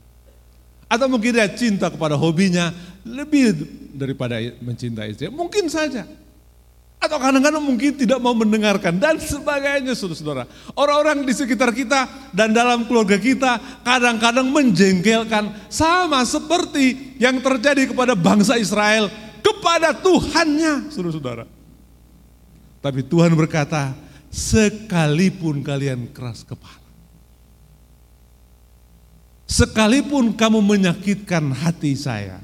[0.88, 2.72] Atau mungkin dia cinta kepada hobinya
[3.04, 3.60] lebih
[3.92, 5.36] daripada mencintai istrinya.
[5.36, 6.08] Mungkin saja.
[6.98, 10.50] Atau kadang-kadang mungkin tidak mau mendengarkan dan sebagainya saudara-saudara.
[10.74, 18.18] Orang-orang di sekitar kita dan dalam keluarga kita kadang-kadang menjengkelkan sama seperti yang terjadi kepada
[18.18, 19.14] bangsa Israel
[19.46, 21.46] kepada Tuhannya saudara-saudara.
[22.82, 23.94] Tapi Tuhan berkata,
[24.34, 26.86] sekalipun kalian keras kepala.
[29.48, 32.44] Sekalipun kamu menyakitkan hati saya,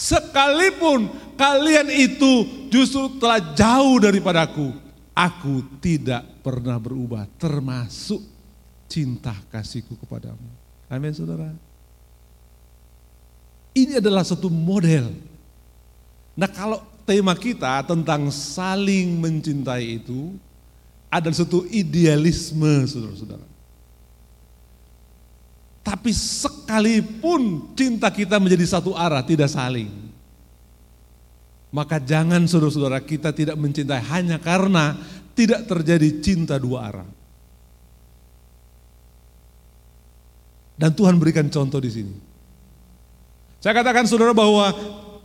[0.00, 4.72] Sekalipun kalian itu justru telah jauh daripadaku,
[5.12, 8.24] aku tidak pernah berubah termasuk
[8.88, 10.48] cinta kasihku kepadamu.
[10.88, 11.52] Amin saudara.
[13.76, 15.12] Ini adalah satu model.
[16.32, 20.32] Nah kalau tema kita tentang saling mencintai itu
[21.12, 23.44] ada suatu idealisme saudara-saudara.
[25.90, 29.90] Tapi sekalipun cinta kita menjadi satu arah, tidak saling.
[31.74, 34.94] Maka jangan saudara-saudara kita tidak mencintai hanya karena
[35.34, 37.08] tidak terjadi cinta dua arah.
[40.78, 42.14] Dan Tuhan berikan contoh di sini.
[43.58, 44.70] Saya katakan saudara bahwa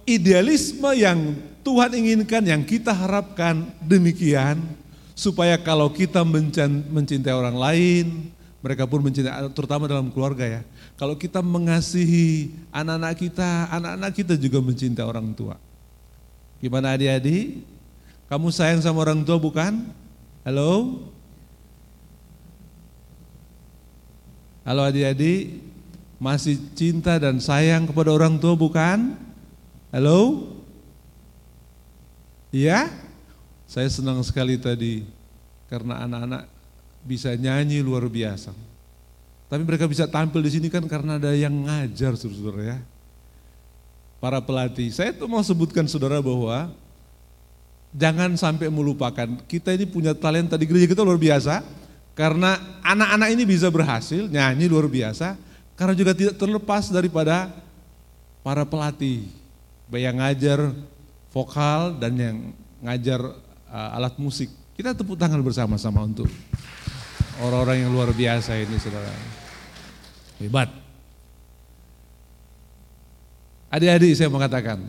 [0.10, 4.66] idealisme yang Tuhan inginkan, yang kita harapkan demikian,
[5.14, 6.26] supaya kalau kita
[6.90, 8.34] mencintai orang lain,
[8.66, 10.62] mereka pun mencintai, terutama dalam keluarga ya.
[10.98, 15.54] Kalau kita mengasihi anak-anak kita, anak-anak kita juga mencintai orang tua.
[16.58, 17.62] Gimana adik-adik?
[18.26, 19.86] Kamu sayang sama orang tua bukan?
[20.42, 20.98] Halo?
[24.66, 25.62] Halo adik-adik,
[26.18, 29.14] masih cinta dan sayang kepada orang tua bukan?
[29.94, 30.50] Halo?
[32.50, 32.90] Iya?
[33.70, 35.06] Saya senang sekali tadi
[35.70, 36.55] karena anak-anak
[37.06, 38.52] bisa nyanyi luar biasa.
[39.46, 42.78] Tapi mereka bisa tampil di sini kan karena ada yang ngajar saudara ya.
[44.18, 44.90] Para pelatih.
[44.90, 46.74] Saya tuh mau sebutkan saudara bahwa
[47.94, 51.62] jangan sampai melupakan kita ini punya talenta di gereja kita luar biasa
[52.18, 55.38] karena anak-anak ini bisa berhasil nyanyi luar biasa
[55.78, 57.52] karena juga tidak terlepas daripada
[58.40, 59.28] para pelatih,
[59.92, 60.72] yang ngajar
[61.30, 62.38] vokal dan yang
[62.80, 63.20] ngajar
[63.68, 64.48] uh, alat musik.
[64.76, 66.28] Kita tepuk tangan bersama-sama untuk
[67.44, 69.12] orang-orang yang luar biasa ini saudara.
[70.40, 70.70] Hebat.
[73.72, 74.80] Adik-adik saya mengatakan,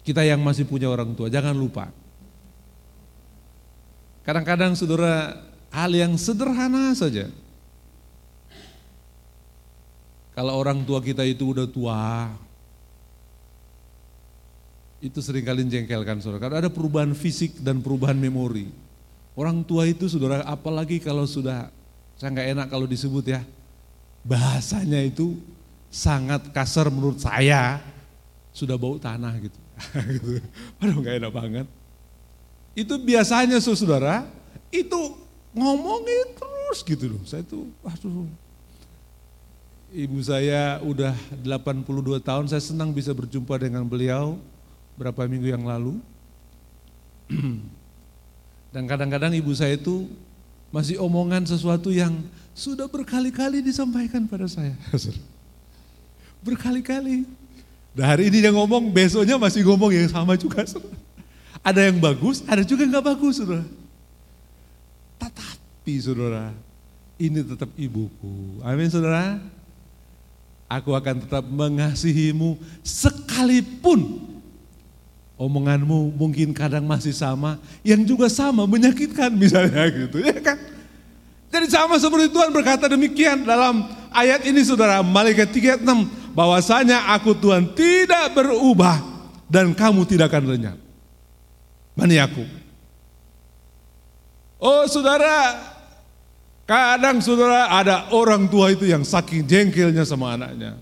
[0.00, 1.92] kita yang masih punya orang tua, jangan lupa.
[4.24, 5.36] Kadang-kadang saudara,
[5.68, 7.28] hal yang sederhana saja,
[10.32, 12.32] kalau orang tua kita itu udah tua,
[15.00, 16.40] itu sering kali jengkelkan saudara.
[16.40, 18.89] Karena ada perubahan fisik dan perubahan memori.
[19.40, 21.72] Orang tua itu saudara, apalagi kalau sudah,
[22.20, 23.40] saya nggak enak kalau disebut ya,
[24.20, 25.40] bahasanya itu
[25.88, 27.80] sangat kasar menurut saya,
[28.52, 29.56] sudah bau tanah gitu.
[30.84, 31.66] Aduh nggak enak banget.
[32.76, 34.28] Itu biasanya saudara,
[34.68, 35.16] itu
[35.56, 37.22] ngomongin terus gitu loh.
[37.24, 38.28] Saya tuh, aduh
[39.90, 44.36] Ibu saya udah 82 tahun, saya senang bisa berjumpa dengan beliau
[45.00, 45.96] berapa minggu yang lalu.
[48.70, 50.06] Dan kadang-kadang ibu saya itu
[50.70, 52.14] masih omongan sesuatu yang
[52.54, 54.74] sudah berkali-kali disampaikan pada saya.
[56.46, 57.26] Berkali-kali.
[57.90, 60.62] Dan hari ini dia ngomong, besoknya masih ngomong yang sama juga.
[61.60, 63.42] Ada yang bagus, ada juga yang gak bagus.
[63.42, 63.66] Saudara.
[65.18, 66.54] Tetapi saudara,
[67.18, 68.62] ini tetap ibuku.
[68.62, 69.42] Amin saudara.
[70.70, 72.54] Aku akan tetap mengasihimu
[72.86, 74.29] sekalipun
[75.40, 80.60] omonganmu mungkin kadang masih sama, yang juga sama menyakitkan misalnya gitu ya kan.
[81.50, 85.82] Jadi sama seperti Tuhan berkata demikian dalam ayat ini saudara, Malaikat 36,
[86.36, 89.00] bahwasanya aku Tuhan tidak berubah
[89.48, 90.78] dan kamu tidak akan lenyap.
[91.98, 92.44] Mana aku?
[94.60, 95.58] Oh saudara,
[96.70, 100.78] Kadang saudara ada orang tua itu yang saking jengkelnya sama anaknya.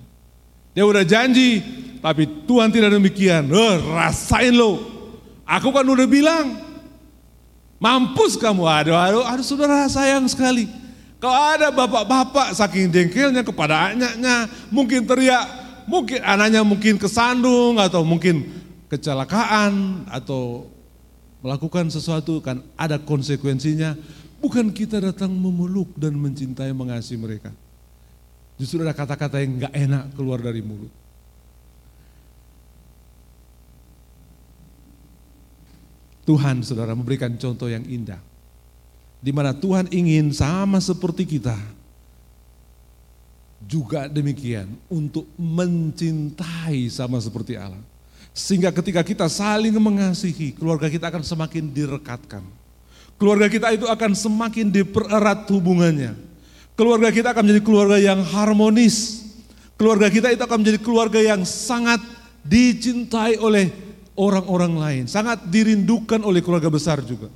[0.79, 1.59] Dia udah janji,
[1.99, 3.51] tapi Tuhan tidak demikian.
[3.51, 4.79] Oh, rasain lo.
[5.43, 6.55] Aku kan udah bilang,
[7.83, 8.63] mampus kamu.
[8.63, 10.71] Aduh, aduh, aduh saudara sayang sekali.
[11.19, 15.51] Kalau ada bapak-bapak saking jengkelnya kepada anaknya, mungkin teriak,
[15.91, 18.47] mungkin anaknya mungkin kesandung atau mungkin
[18.87, 20.71] kecelakaan atau
[21.43, 23.99] melakukan sesuatu kan ada konsekuensinya.
[24.39, 27.51] Bukan kita datang memeluk dan mencintai mengasihi mereka.
[28.59, 30.91] Justru ada kata-kata yang gak enak keluar dari mulut.
[36.27, 38.21] Tuhan saudara memberikan contoh yang indah.
[39.23, 41.57] Di mana Tuhan ingin sama seperti kita.
[43.65, 47.81] Juga demikian untuk mencintai sama seperti Allah.
[48.37, 52.45] Sehingga ketika kita saling mengasihi, keluarga kita akan semakin direkatkan
[53.19, 56.15] Keluarga kita itu akan semakin dipererat hubungannya.
[56.79, 59.27] Keluarga kita akan menjadi keluarga yang harmonis.
[59.75, 61.99] Keluarga kita itu akan menjadi keluarga yang sangat
[62.47, 63.75] dicintai oleh
[64.15, 65.05] orang-orang lain.
[65.11, 67.35] Sangat dirindukan oleh keluarga besar juga.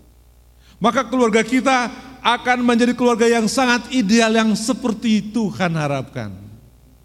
[0.79, 1.91] Maka keluarga kita
[2.23, 6.31] akan menjadi keluarga yang sangat ideal yang seperti Tuhan harapkan.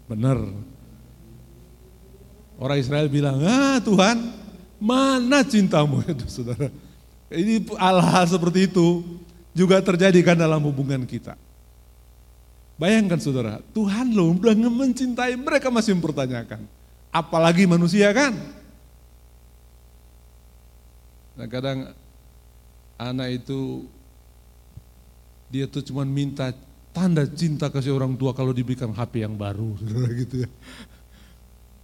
[0.06, 0.38] Benar.
[2.58, 4.14] Orang Israel bilang, ah Tuhan
[4.78, 6.70] mana cintamu itu saudara.
[7.34, 9.02] Ini hal-hal seperti itu
[9.50, 11.34] juga terjadi kan dalam hubungan kita.
[12.78, 16.62] Bayangkan saudara, Tuhan loh udah mencintai mereka masih mempertanyakan.
[17.10, 18.30] Apalagi manusia kan?
[21.34, 21.90] Nah kadang
[22.94, 23.86] anak itu
[25.50, 26.54] dia tuh cuma minta
[26.94, 30.50] tanda cinta kasih orang tua kalau diberikan HP yang baru, saudara gitu ya.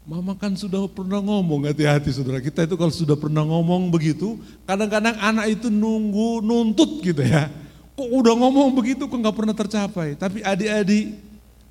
[0.04, 5.16] Mama kan sudah pernah ngomong hati-hati saudara kita itu kalau sudah pernah ngomong begitu, kadang-kadang
[5.18, 7.63] anak itu nunggu nuntut gitu ya.
[7.94, 10.18] Kok udah ngomong begitu kok nggak pernah tercapai.
[10.18, 11.14] Tapi adik-adik,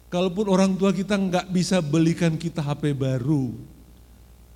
[0.08, 3.52] kalaupun orang tua kita nggak bisa belikan kita HP baru,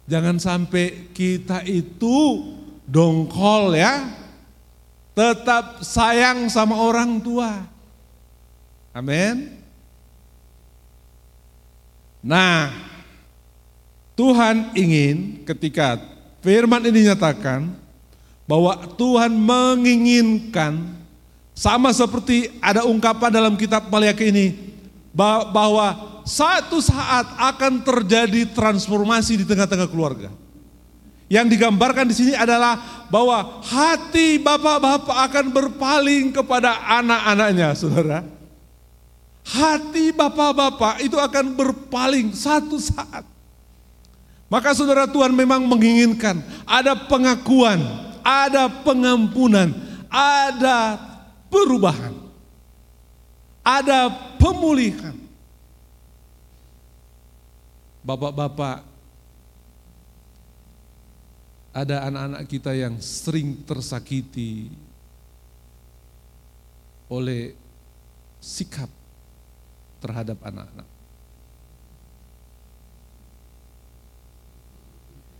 [0.07, 2.47] jangan sampai kita itu
[2.87, 4.07] dongkol ya,
[5.11, 7.67] tetap sayang sama orang tua.
[8.95, 9.59] Amin.
[12.23, 12.73] Nah,
[14.17, 16.01] Tuhan ingin ketika
[16.41, 17.69] firman ini dinyatakan
[18.49, 20.96] bahwa Tuhan menginginkan
[21.57, 24.53] sama seperti ada ungkapan dalam kitab Maliaki ini
[25.49, 30.29] bahwa satu saat akan terjadi transformasi di tengah-tengah keluarga.
[31.25, 32.77] Yang digambarkan di sini adalah
[33.09, 38.21] bahwa hati bapak-bapak akan berpaling kepada anak-anaknya, saudara.
[39.41, 43.25] Hati bapak-bapak itu akan berpaling satu saat.
[44.47, 47.81] Maka saudara Tuhan memang menginginkan ada pengakuan,
[48.23, 49.73] ada pengampunan,
[50.07, 51.07] ada
[51.51, 52.15] perubahan,
[53.63, 54.07] ada
[54.39, 55.15] pemulihan.
[58.07, 58.87] Bapak-bapak,
[61.75, 64.71] ada anak-anak kita yang sering tersakiti
[67.11, 67.51] oleh
[68.39, 68.87] sikap
[69.99, 70.87] terhadap anak-anak.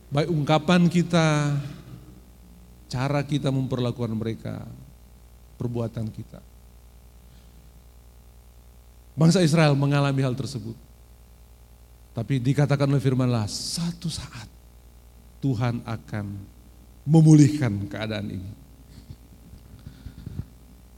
[0.08, 1.56] Baik ungkapan kita,
[2.88, 4.64] cara kita memperlakukan mereka,
[5.58, 6.40] perbuatan kita.
[9.18, 10.78] Bangsa Israel mengalami hal tersebut.
[12.14, 14.50] Tapi dikatakan oleh firman Allah, satu saat
[15.42, 16.38] Tuhan akan
[17.06, 18.50] memulihkan keadaan ini.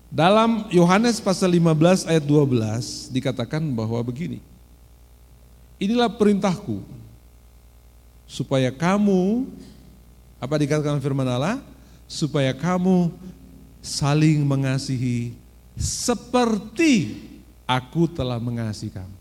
[0.09, 4.41] Dalam Yohanes pasal 15 ayat 12 dikatakan bahwa begini.
[5.79, 6.83] Inilah perintahku
[8.27, 9.47] supaya kamu
[10.41, 11.61] apa dikatakan firman Allah?
[12.09, 13.13] Supaya kamu
[13.79, 15.33] saling mengasihi
[15.79, 17.15] seperti
[17.63, 19.17] aku telah mengasihi kamu.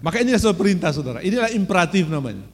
[0.00, 2.46] Maka inilah suatu perintah saudara, inilah imperatif namanya.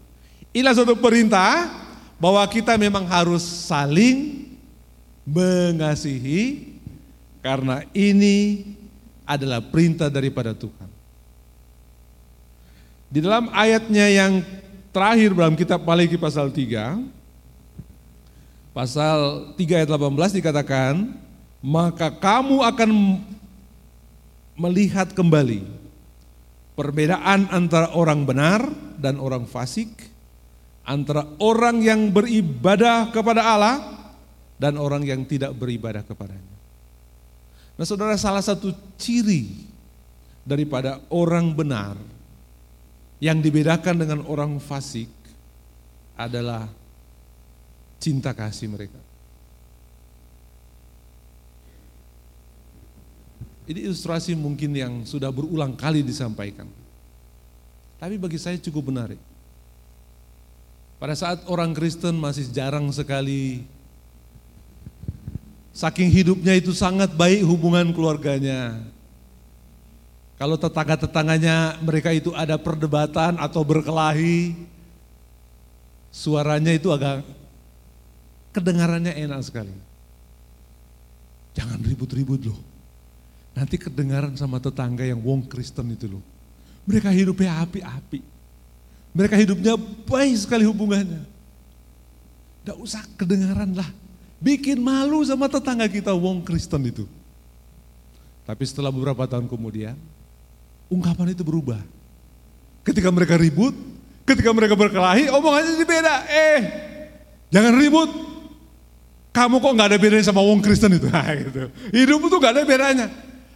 [0.50, 1.70] Inilah suatu perintah
[2.18, 4.50] bahwa kita memang harus saling
[5.22, 6.74] mengasihi
[7.44, 8.66] karena ini
[9.22, 10.90] adalah perintah daripada Tuhan.
[13.06, 14.42] Di dalam ayatnya yang
[14.90, 16.98] terakhir dalam kitab Maliki pasal 3,
[18.76, 21.16] pasal 3 ayat 18 dikatakan,
[21.64, 22.90] maka kamu akan
[24.60, 25.64] melihat kembali
[26.76, 28.68] perbedaan antara orang benar
[29.00, 29.88] dan orang fasik,
[30.84, 33.76] antara orang yang beribadah kepada Allah
[34.60, 36.56] dan orang yang tidak beribadah kepadanya.
[37.80, 39.72] Nah saudara salah satu ciri
[40.44, 41.96] daripada orang benar
[43.24, 45.08] yang dibedakan dengan orang fasik
[46.16, 46.68] adalah
[47.98, 48.98] cinta kasih mereka.
[53.66, 56.70] Ini ilustrasi mungkin yang sudah berulang kali disampaikan.
[57.98, 59.18] Tapi bagi saya cukup menarik.
[60.96, 63.66] Pada saat orang Kristen masih jarang sekali
[65.76, 68.80] saking hidupnya itu sangat baik hubungan keluarganya,
[70.40, 74.56] kalau tetangga-tetangganya mereka itu ada perdebatan atau berkelahi,
[76.08, 77.24] suaranya itu agak
[78.56, 79.76] kedengarannya enak sekali.
[81.52, 82.60] Jangan ribut-ribut loh.
[83.52, 86.24] Nanti kedengaran sama tetangga yang wong Kristen itu loh.
[86.88, 88.20] Mereka hidupnya api-api.
[89.16, 89.76] Mereka hidupnya
[90.08, 91.24] baik sekali hubungannya.
[92.64, 93.88] Tidak usah kedengaran lah.
[94.36, 97.08] Bikin malu sama tetangga kita wong Kristen itu.
[98.44, 99.96] Tapi setelah beberapa tahun kemudian,
[100.92, 101.80] ungkapan itu berubah.
[102.84, 103.72] Ketika mereka ribut,
[104.28, 106.14] ketika mereka berkelahi, omongannya jadi beda.
[106.28, 106.60] Eh,
[107.50, 108.35] jangan ribut.
[109.36, 111.12] Kamu kok nggak ada bedanya sama wong Kristen itu?
[111.12, 111.68] Nah, gitu.
[111.92, 113.06] Hidup itu nggak ada bedanya.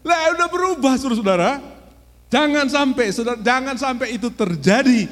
[0.04, 1.56] Lah udah berubah saudara-saudara.
[2.28, 5.08] Jangan sampai saudara, jangan sampai itu terjadi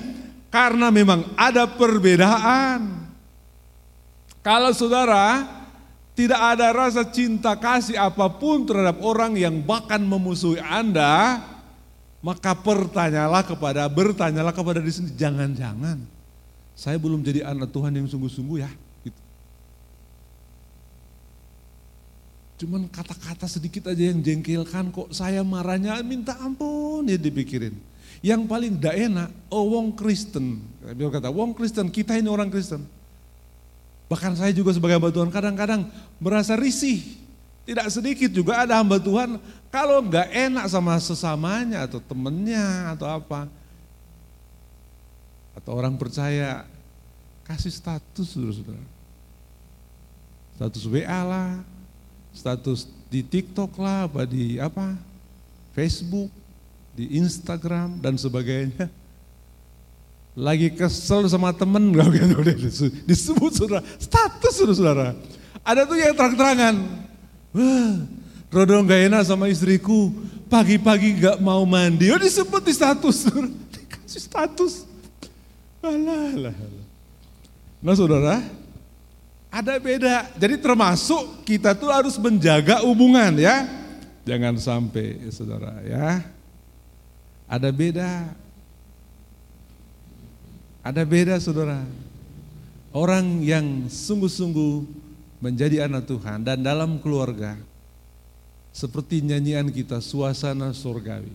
[0.52, 3.08] karena memang ada perbedaan.
[4.44, 5.48] Kalau saudara
[6.12, 11.42] tidak ada rasa cinta kasih apa pun terhadap orang yang bahkan memusuhi Anda,
[12.22, 16.18] maka pertanyalah kepada, bertanyalah kepada diri sendiri, jangan-jangan
[16.78, 18.70] saya belum jadi anak Tuhan yang sungguh-sungguh ya.
[19.02, 19.20] Gitu.
[22.58, 27.78] Cuman kata-kata sedikit aja yang jengkelkan kok saya marahnya minta ampun ya dipikirin.
[28.18, 30.58] Yang paling tidak enak, oh wong Kristen.
[30.82, 32.82] Dia kata, wong Kristen, kita ini orang Kristen.
[34.10, 35.86] Bahkan saya juga sebagai hamba Tuhan kadang-kadang
[36.18, 36.98] merasa risih.
[37.62, 39.38] Tidak sedikit juga ada hamba Tuhan
[39.70, 43.46] kalau nggak enak sama sesamanya atau temennya atau apa.
[45.54, 46.66] Atau orang percaya
[47.46, 48.82] kasih status saudara-saudara.
[50.58, 51.62] Status WA lah,
[52.32, 54.96] status di TikTok lah, apa di apa,
[55.72, 56.28] Facebook,
[56.92, 58.90] di Instagram dan sebagainya
[60.38, 61.90] lagi kesel sama temen,
[63.10, 65.18] disebut saudara, status saudara.
[65.66, 66.74] Ada tuh yang terang-terangan,
[67.50, 67.94] wah
[68.48, 70.14] Rodo gak enak sama istriku,
[70.46, 73.28] pagi-pagi gak mau mandi, oh disebut di status,
[73.74, 74.86] dikasih status.
[75.82, 76.86] Alah, alah, alah.
[77.82, 78.34] Nah saudara,
[79.48, 80.28] ada beda.
[80.36, 83.64] Jadi termasuk kita tuh harus menjaga hubungan ya.
[84.28, 86.20] Jangan sampai saudara ya.
[87.48, 88.28] Ada beda
[90.84, 91.84] ada beda saudara.
[92.92, 94.88] Orang yang sungguh-sungguh
[95.44, 97.60] menjadi anak Tuhan dan dalam keluarga.
[98.72, 101.34] Seperti nyanyian kita, suasana surgawi.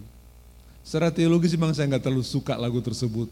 [0.81, 3.29] Secara teologis memang saya nggak terlalu suka lagu tersebut.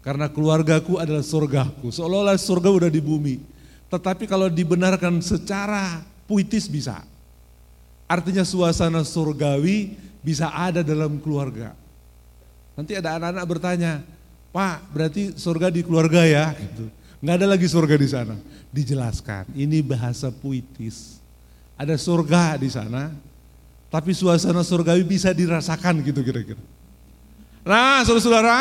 [0.00, 1.90] Karena keluargaku adalah surgaku.
[1.92, 3.36] Seolah-olah surga udah di bumi.
[3.88, 7.00] Tetapi kalau dibenarkan secara puitis bisa.
[8.08, 11.72] Artinya suasana surgawi bisa ada dalam keluarga.
[12.76, 13.92] Nanti ada anak-anak bertanya,
[14.52, 16.52] Pak, berarti surga di keluarga ya?
[16.56, 16.88] Gitu.
[17.18, 18.36] Nggak ada lagi surga di sana.
[18.68, 21.18] Dijelaskan, ini bahasa puitis.
[21.74, 23.10] Ada surga di sana,
[23.88, 26.60] tapi suasana surgawi bisa dirasakan gitu kira-kira.
[27.64, 28.58] Nah, saudara-saudara,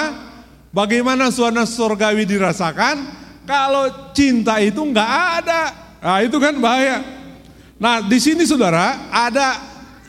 [0.72, 5.62] bagaimana suasana surgawi dirasakan kalau cinta itu nggak ada?
[6.04, 7.00] Nah, itu kan bahaya.
[7.80, 9.58] Nah, di sini saudara ada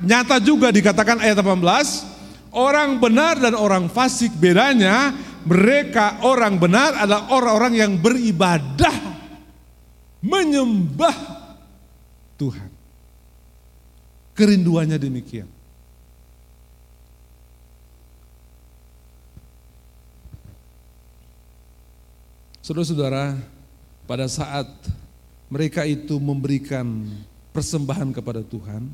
[0.02, 5.14] nyata juga dikatakan ayat 18, orang benar dan orang fasik bedanya
[5.46, 8.92] mereka orang benar adalah orang-orang yang beribadah,
[10.20, 11.16] menyembah
[12.36, 12.70] Tuhan.
[14.34, 15.57] Kerinduannya demikian.
[22.68, 23.32] Saudara-saudara,
[24.04, 24.68] pada saat
[25.48, 26.84] mereka itu memberikan
[27.48, 28.84] persembahan kepada Tuhan,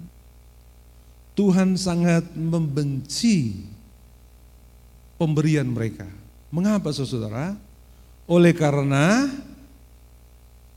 [1.35, 3.67] Tuhan sangat membenci
[5.19, 6.07] pemberian mereka.
[6.55, 7.59] Mengapa saudara?
[8.31, 9.27] Oleh karena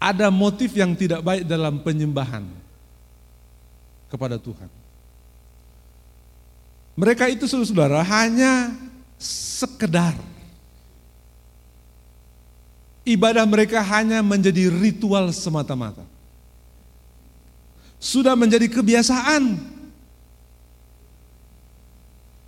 [0.02, 2.50] ada motif yang tidak baik dalam penyembahan
[4.10, 4.74] kepada Tuhan.
[6.98, 8.74] Mereka itu saudara hanya
[9.22, 10.18] sekedar
[13.08, 16.04] ibadah mereka hanya menjadi ritual semata-mata.
[17.98, 19.58] Sudah menjadi kebiasaan.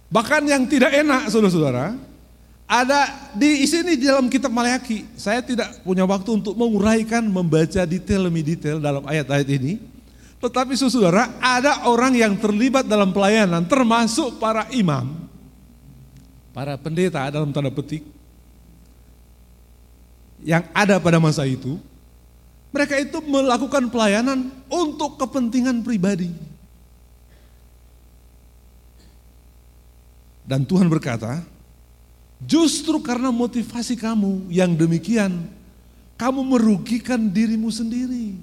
[0.10, 1.96] Bahkan yang tidak enak saudara-saudara,
[2.70, 5.08] ada di sini di dalam kitab Maleaki.
[5.18, 9.82] Saya tidak punya waktu untuk menguraikan, membaca detail demi detail dalam ayat-ayat ini.
[10.40, 15.28] Tetapi saudara, ada orang yang terlibat dalam pelayanan, termasuk para imam,
[16.56, 18.06] para pendeta dalam tanda petik,
[20.44, 21.80] yang ada pada masa itu.
[22.70, 26.30] Mereka itu melakukan pelayanan untuk kepentingan pribadi.
[30.46, 31.42] Dan Tuhan berkata,
[32.40, 35.44] Justru karena motivasi kamu yang demikian,
[36.16, 38.40] kamu merugikan dirimu sendiri.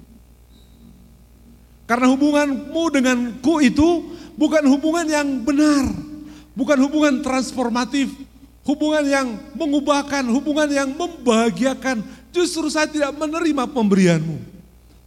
[1.89, 5.89] Karena hubunganmu denganku itu bukan hubungan yang benar,
[6.53, 8.13] bukan hubungan transformatif,
[8.67, 12.03] hubungan yang mengubahkan, hubungan yang membahagiakan.
[12.35, 14.37] Justru saya tidak menerima pemberianmu.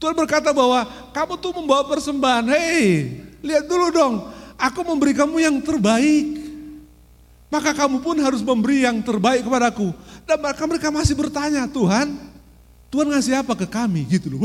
[0.01, 2.49] Tuhan berkata bahwa kamu tuh membawa persembahan.
[2.49, 4.15] Hei, lihat dulu dong,
[4.57, 6.41] aku memberi kamu yang terbaik.
[7.53, 9.93] Maka kamu pun harus memberi yang terbaik kepadaku.
[10.24, 12.16] Dan mereka, mereka masih bertanya, Tuhan,
[12.89, 14.09] Tuhan ngasih apa ke kami?
[14.09, 14.41] Gitu loh.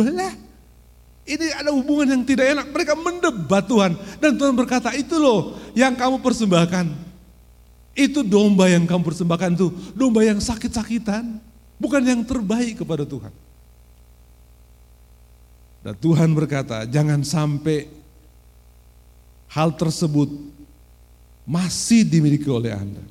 [1.25, 2.67] Ini ada hubungan yang tidak enak.
[2.73, 3.95] Mereka mendebat Tuhan.
[4.19, 7.04] Dan Tuhan berkata, itu loh yang kamu persembahkan.
[7.95, 9.71] Itu domba yang kamu persembahkan itu.
[9.95, 11.39] Domba yang sakit-sakitan.
[11.79, 13.31] Bukan yang terbaik kepada Tuhan.
[15.79, 17.87] Dan Tuhan berkata, jangan sampai
[19.47, 20.27] hal tersebut
[21.47, 23.05] masih dimiliki oleh Anda.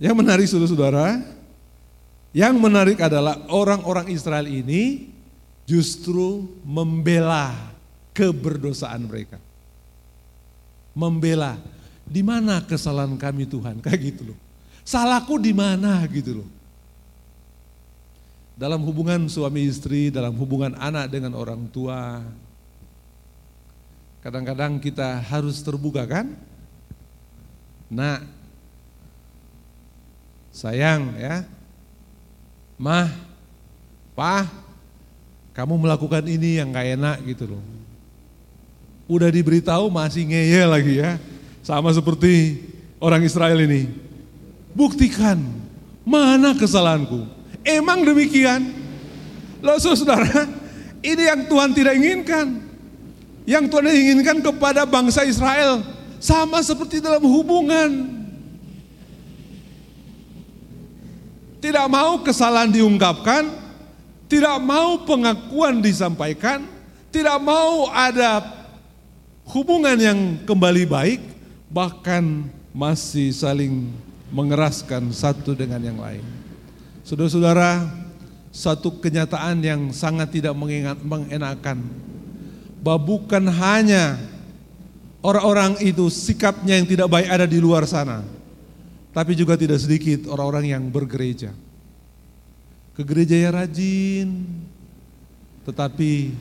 [0.00, 1.06] Yang menarik saudara-saudara,
[2.32, 5.12] yang menarik adalah orang-orang Israel ini
[5.68, 7.52] justru membela
[8.16, 9.36] keberdosaan mereka.
[10.96, 11.60] Membela,
[12.08, 14.38] di mana kesalahan kami Tuhan, kayak gitu loh.
[14.82, 16.48] Salahku di mana gitu loh.
[18.58, 22.26] Dalam hubungan suami istri, dalam hubungan anak dengan orang tua,
[24.18, 26.34] Kadang-kadang kita harus terbuka kan?
[27.86, 28.20] Nah,
[30.50, 31.46] sayang ya,
[32.76, 33.08] mah,
[34.18, 34.44] pah,
[35.54, 37.62] kamu melakukan ini yang gak enak gitu loh.
[39.08, 41.16] Udah diberitahu masih ngeyel lagi ya.
[41.62, 42.62] Sama seperti
[43.02, 43.90] orang Israel ini.
[44.72, 45.38] Buktikan
[46.06, 47.26] mana kesalahanku.
[47.66, 48.72] Emang demikian?
[49.60, 50.46] Loh saudara,
[51.02, 52.46] ini yang Tuhan tidak inginkan.
[53.48, 55.82] Yang Tuhan inginkan kepada bangsa Israel.
[56.18, 58.16] Sama seperti dalam hubungan.
[61.58, 63.50] Tidak mau kesalahan diungkapkan,
[64.30, 66.62] tidak mau pengakuan disampaikan,
[67.10, 68.46] tidak mau ada
[69.50, 71.20] hubungan yang kembali baik,
[71.68, 73.92] bahkan masih saling
[74.28, 76.24] mengeraskan satu dengan yang lain.
[77.04, 77.88] Saudara-saudara,
[78.52, 81.80] satu kenyataan yang sangat tidak mengingat, mengenakan,
[82.84, 84.20] bahwa bukan hanya
[85.24, 88.24] orang-orang itu sikapnya yang tidak baik ada di luar sana,
[89.16, 91.52] tapi juga tidak sedikit orang-orang yang bergereja.
[92.92, 94.44] Ke gereja ya rajin,
[95.64, 96.34] tetapi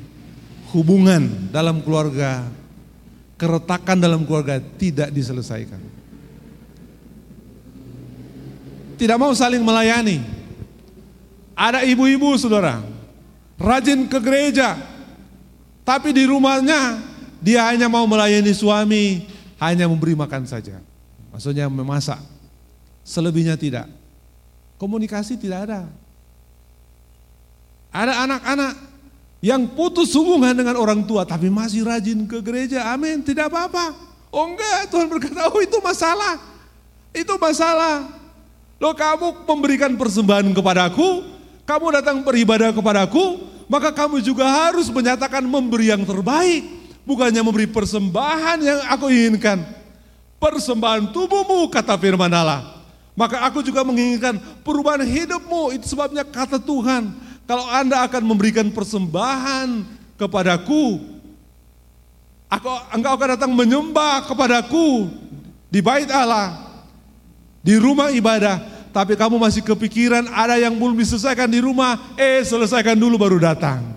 [0.76, 2.44] hubungan dalam keluarga,
[3.38, 5.80] keretakan dalam keluarga tidak diselesaikan.
[8.97, 10.19] Tidak mau saling melayani.
[11.53, 12.81] Ada ibu-ibu saudara,
[13.57, 14.77] rajin ke gereja,
[15.85, 17.01] tapi di rumahnya
[17.41, 19.26] dia hanya mau melayani suami,
[19.61, 20.81] hanya memberi makan saja.
[21.34, 22.22] Maksudnya memasak.
[23.05, 23.89] Selebihnya tidak.
[24.77, 25.81] Komunikasi tidak ada.
[27.89, 28.73] Ada anak-anak
[29.43, 32.89] yang putus hubungan dengan orang tua tapi masih rajin ke gereja.
[32.89, 33.93] Amin, tidak apa-apa.
[34.34, 36.41] Oh enggak, Tuhan berkata, oh itu masalah.
[37.14, 38.11] Itu masalah.
[38.77, 41.26] Lo kamu memberikan persembahan kepadaku,
[41.65, 46.77] kamu datang beribadah kepadaku, maka kamu juga harus menyatakan memberi yang terbaik.
[47.07, 49.64] Bukannya memberi persembahan yang aku inginkan.
[50.38, 52.77] Persembahan tubuhmu, kata firman Allah.
[53.18, 57.09] Maka aku juga menginginkan perubahan hidupmu, itu sebabnya kata Tuhan.
[57.48, 59.88] Kalau Anda akan memberikan persembahan
[60.19, 60.99] kepadaku,
[62.52, 65.07] aku, engkau akan datang menyembah kepadaku
[65.72, 66.60] di bait Allah,
[67.64, 68.60] di rumah ibadah,
[68.91, 73.95] tapi kamu masih kepikiran ada yang belum diselesaikan di rumah, eh selesaikan dulu baru datang.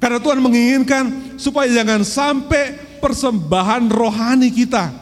[0.00, 2.72] Karena Tuhan menginginkan supaya jangan sampai
[3.04, 4.96] persembahan rohani kita,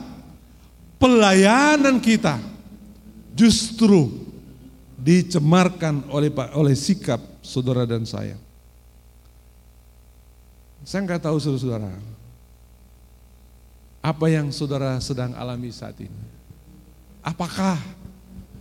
[0.99, 2.43] pelayanan kita
[3.31, 4.11] justru
[4.99, 8.41] dicemarkan oleh oleh sikap saudara dan saya.
[10.85, 11.93] Saya nggak tahu saudara-saudara,
[14.05, 16.21] apa yang saudara sedang alami saat ini.
[17.25, 17.81] Apakah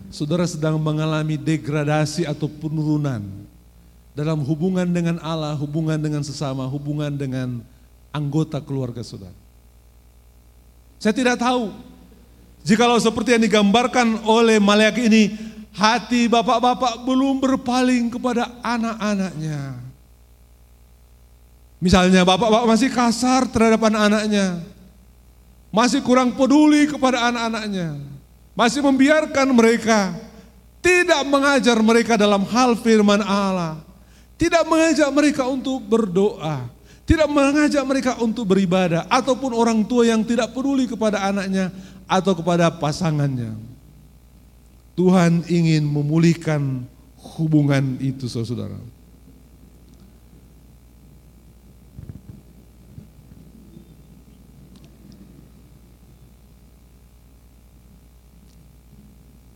[0.08, 3.20] saudara sedang mengalami degradasi atau penurunan
[4.16, 7.60] dalam hubungan dengan Allah, hubungan dengan sesama, hubungan dengan
[8.16, 9.36] anggota keluarga saudara?
[10.96, 11.76] Saya tidak tahu.
[12.64, 15.36] Jikalau seperti yang digambarkan oleh malaikat ini,
[15.74, 19.82] hati bapak-bapak belum berpaling kepada anak-anaknya.
[21.84, 24.64] Misalnya bapak-bapak masih kasar terhadap anak-anaknya.
[25.74, 28.00] Masih kurang peduli kepada anak-anaknya.
[28.56, 30.16] Masih membiarkan mereka.
[30.80, 33.82] Tidak mengajar mereka dalam hal firman Allah.
[34.38, 36.70] Tidak mengajak mereka untuk berdoa.
[37.04, 39.10] Tidak mengajak mereka untuk beribadah.
[39.12, 41.74] Ataupun orang tua yang tidak peduli kepada anaknya
[42.08, 43.73] atau kepada pasangannya.
[44.94, 46.86] Tuhan ingin memulihkan
[47.18, 48.78] hubungan itu saudara.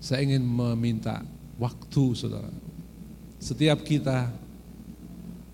[0.02, 1.22] Saya ingin meminta
[1.60, 2.48] waktu saudara.
[3.44, 4.32] Setiap kita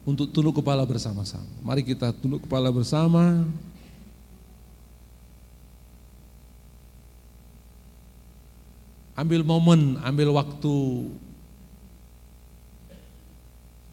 [0.06, 1.50] untuk tunduk kepala bersama-sama.
[1.66, 3.44] Mari kita tunduk kepala bersama.
[9.14, 10.78] Ambil momen, ambil waktu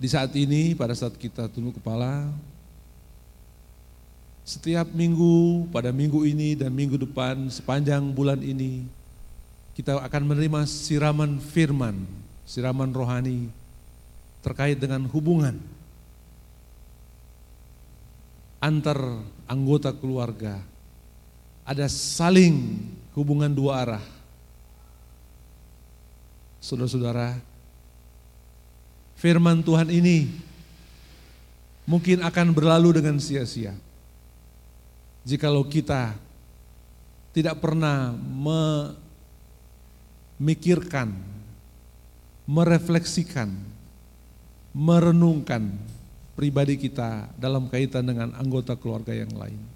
[0.01, 2.33] di saat ini pada saat kita tunduk kepala
[4.49, 8.89] setiap minggu pada minggu ini dan minggu depan sepanjang bulan ini
[9.77, 12.09] kita akan menerima siraman firman,
[12.49, 13.53] siraman rohani
[14.41, 15.61] terkait dengan hubungan
[18.61, 20.61] antar anggota keluarga.
[21.65, 22.83] Ada saling
[23.15, 24.05] hubungan dua arah
[26.61, 27.41] Saudara-saudara,
[29.17, 30.29] firman Tuhan ini
[31.89, 33.73] mungkin akan berlalu dengan sia-sia.
[35.25, 36.13] Jikalau kita
[37.33, 38.13] tidak pernah
[40.37, 41.17] memikirkan,
[42.45, 43.49] merefleksikan,
[44.77, 45.73] merenungkan
[46.35, 49.70] pribadi kita dalam kaitan dengan anggota keluarga yang lain.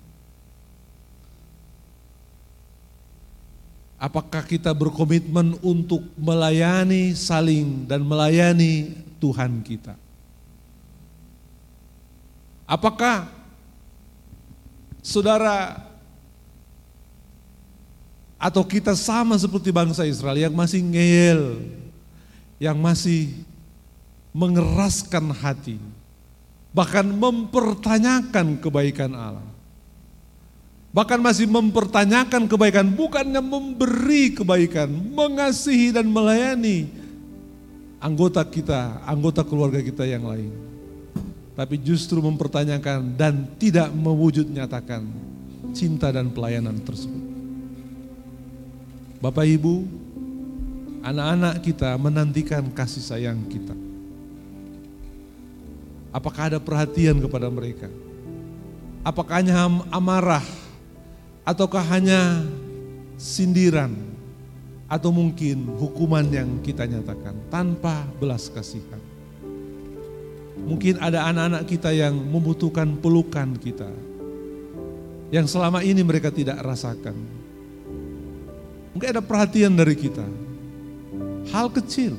[3.94, 8.92] Apakah kita berkomitmen untuk melayani saling dan melayani
[9.22, 9.94] Tuhan kita?
[12.66, 13.30] Apakah
[15.04, 15.84] saudara
[18.40, 21.64] atau kita sama seperti bangsa Israel yang masih ngeyel,
[22.60, 23.32] yang masih
[24.34, 25.78] mengeraskan hati,
[26.74, 29.53] bahkan mempertanyakan kebaikan Allah.
[30.94, 36.86] Bahkan masih mempertanyakan kebaikan, bukannya memberi kebaikan, mengasihi dan melayani
[37.98, 40.54] anggota kita, anggota keluarga kita yang lain.
[41.58, 45.02] Tapi justru mempertanyakan dan tidak mewujud nyatakan
[45.74, 47.26] cinta dan pelayanan tersebut.
[49.18, 49.82] Bapak Ibu,
[51.02, 53.74] anak-anak kita menantikan kasih sayang kita.
[56.14, 57.90] Apakah ada perhatian kepada mereka?
[59.02, 60.63] Apakah hanya amarah
[61.44, 62.42] ataukah hanya
[63.20, 63.92] sindiran
[64.88, 69.00] atau mungkin hukuman yang kita nyatakan tanpa belas kasihan?
[70.64, 73.92] Mungkin ada anak-anak kita yang membutuhkan pelukan kita,
[75.28, 77.14] yang selama ini mereka tidak rasakan.
[78.96, 80.24] Mungkin ada perhatian dari kita,
[81.52, 82.16] hal kecil,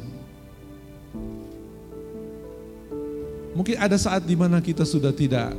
[3.56, 5.56] Mungkin ada saat di mana kita sudah tidak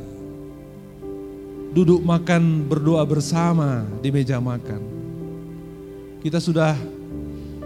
[1.77, 4.81] duduk makan berdoa bersama di meja makan.
[6.25, 6.73] Kita sudah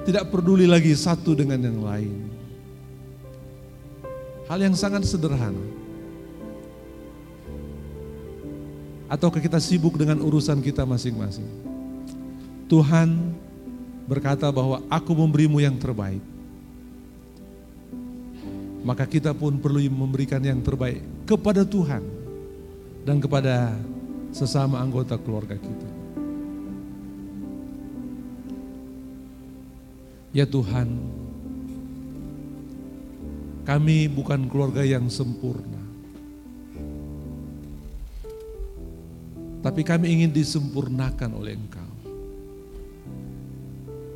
[0.02, 2.14] tidak peduli lagi satu dengan yang lain.
[4.50, 5.62] Hal yang sangat sederhana.
[9.06, 11.46] Ataukah kita sibuk dengan urusan kita masing-masing?
[12.66, 13.14] Tuhan
[14.10, 16.22] berkata bahwa aku memberimu yang terbaik
[18.80, 22.00] maka kita pun perlu memberikan yang terbaik kepada Tuhan
[23.04, 23.76] dan kepada
[24.30, 25.90] sesama anggota keluarga kita.
[30.30, 30.86] Ya Tuhan,
[33.66, 35.82] kami bukan keluarga yang sempurna.
[39.60, 41.90] Tapi kami ingin disempurnakan oleh Engkau.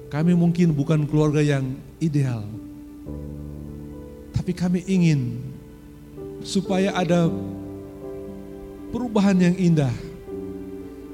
[0.08, 2.46] Kami mungkin bukan keluarga yang ideal,
[4.30, 5.42] tapi kami ingin
[6.46, 7.26] supaya ada
[8.94, 9.90] perubahan yang indah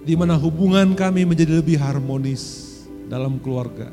[0.04, 2.68] di mana hubungan kami menjadi lebih harmonis
[3.08, 3.88] dalam keluarga.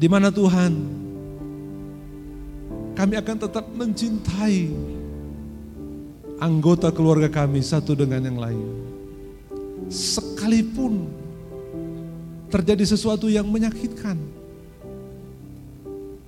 [0.00, 0.72] Di mana Tuhan
[2.96, 4.72] kami akan tetap mencintai
[6.40, 8.68] anggota keluarga kami satu dengan yang lain.
[9.92, 11.04] Sekalipun
[12.48, 14.16] terjadi sesuatu yang menyakitkan,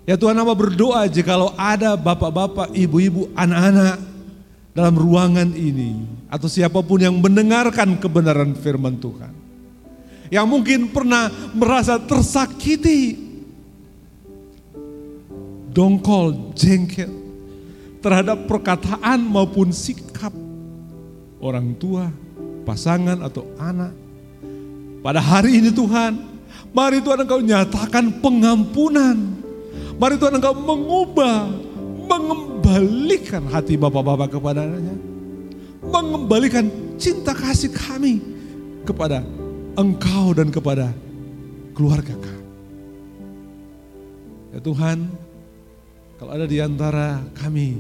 [0.06, 4.15] Ya Tuhan apa berdoa jikalau ada bapak-bapak, ibu-ibu, anak-anak
[4.76, 6.04] dalam ruangan ini.
[6.28, 9.32] Atau siapa pun yang mendengarkan kebenaran firman Tuhan.
[10.28, 13.16] Yang mungkin pernah merasa tersakiti.
[15.72, 17.10] Dongkol, jengkel.
[18.04, 20.30] Terhadap perkataan maupun sikap
[21.40, 22.12] orang tua,
[22.68, 23.96] pasangan atau anak.
[25.00, 26.20] Pada hari ini Tuhan,
[26.76, 29.36] mari Tuhan Engkau nyatakan pengampunan
[29.96, 31.48] Mari Tuhan Engkau mengubah,
[32.66, 34.94] mengembalikan hati bapak-bapak kepadanya.
[35.86, 36.66] Mengembalikan
[36.98, 38.18] cinta kasih kami
[38.82, 39.22] kepada
[39.78, 40.90] Engkau dan kepada
[41.78, 42.44] keluarga kami.
[44.50, 45.06] Ya Tuhan,
[46.18, 47.78] kalau ada di antara kami,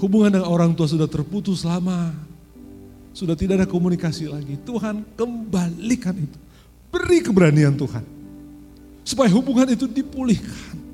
[0.00, 2.14] hubungan dengan orang tua sudah terputus lama,
[3.12, 4.56] sudah tidak ada komunikasi lagi.
[4.64, 6.38] Tuhan kembalikan itu.
[6.88, 8.00] Beri keberanian Tuhan
[9.04, 10.87] Supaya hubungan itu dipulihkan.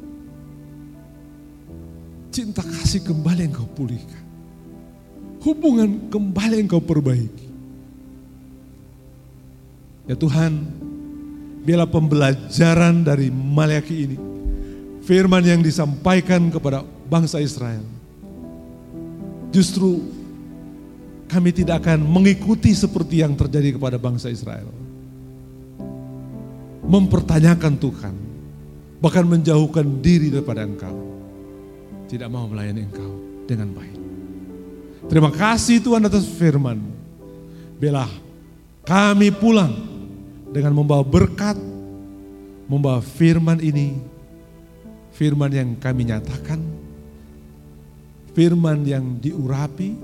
[2.34, 4.24] Cinta kasih kembali yang kau pulihkan.
[5.46, 7.46] Hubungan kembali yang kau perbaiki.
[10.10, 10.66] Ya Tuhan,
[11.62, 14.18] biarlah pembelajaran dari Malayaki ini.
[15.06, 17.86] Firman yang disampaikan kepada bangsa Israel.
[19.54, 20.02] Justru
[21.30, 24.74] kami tidak akan mengikuti seperti yang terjadi kepada bangsa Israel
[26.84, 28.14] mempertanyakan Tuhan,
[29.00, 31.03] bahkan menjauhkan diri daripada Engkau.
[32.14, 33.98] Tidak mau melayani Engkau dengan baik.
[35.10, 36.78] Terima kasih Tuhan atas firman.
[37.74, 38.06] Bela
[38.86, 39.74] kami pulang
[40.54, 41.58] dengan membawa berkat,
[42.70, 43.98] membawa firman ini,
[45.10, 46.62] firman yang kami nyatakan,
[48.30, 49.98] firman yang diurapi,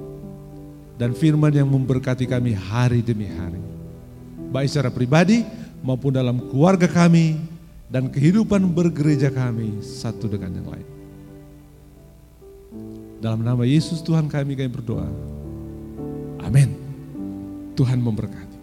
[0.98, 3.62] dan firman yang memberkati kami hari demi hari.
[4.50, 5.46] Baik secara pribadi,
[5.78, 7.38] maupun dalam keluarga kami
[7.86, 10.89] dan kehidupan bergereja kami satu dengan yang lain.
[13.20, 15.04] Dalam nama Yesus Tuhan kami kami berdoa.
[16.40, 16.72] Amin.
[17.76, 18.58] Tuhan memberkati.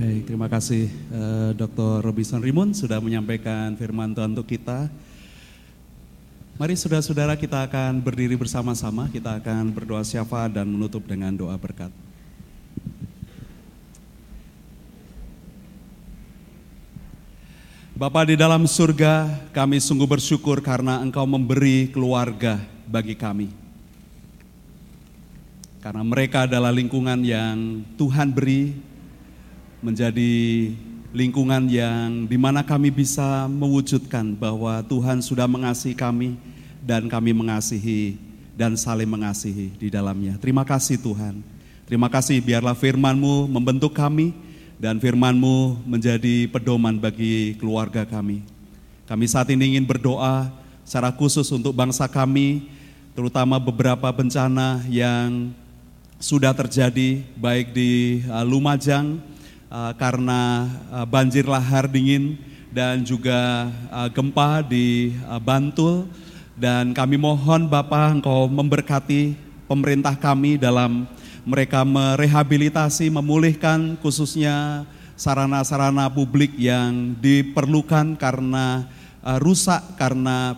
[0.00, 2.04] Baik, Terima kasih eh, Dr.
[2.04, 4.88] Robinson Rimun sudah menyampaikan firman Tuhan untuk kita.
[6.60, 11.88] Mari saudara-saudara kita akan berdiri bersama-sama, kita akan berdoa syafa dan menutup dengan doa berkat.
[18.00, 22.56] Bapa di dalam surga, kami sungguh bersyukur karena Engkau memberi keluarga
[22.88, 23.52] bagi kami.
[25.84, 28.72] Karena mereka adalah lingkungan yang Tuhan beri
[29.84, 30.32] menjadi
[31.12, 36.40] lingkungan yang di mana kami bisa mewujudkan bahwa Tuhan sudah mengasihi kami,
[36.80, 38.16] dan kami mengasihi
[38.56, 40.40] dan saling mengasihi di dalamnya.
[40.40, 41.44] Terima kasih Tuhan.
[41.84, 44.32] Terima kasih biarlah firman-Mu membentuk kami
[44.80, 48.40] dan firman-Mu menjadi pedoman bagi keluarga kami.
[49.04, 50.48] Kami saat ini ingin berdoa
[50.88, 52.64] secara khusus untuk bangsa kami,
[53.12, 55.52] terutama beberapa bencana yang
[56.16, 59.20] sudah terjadi baik di uh, Lumajang
[59.68, 62.40] uh, karena uh, banjir lahar dingin
[62.70, 63.66] dan juga
[64.14, 65.10] gempa di
[65.42, 66.06] Bantul
[66.54, 69.34] dan kami mohon Bapak Engkau memberkati
[69.66, 71.10] pemerintah kami dalam
[71.50, 74.86] mereka merehabilitasi, memulihkan khususnya
[75.18, 78.86] sarana-sarana publik yang diperlukan karena
[79.26, 80.54] uh, rusak, karena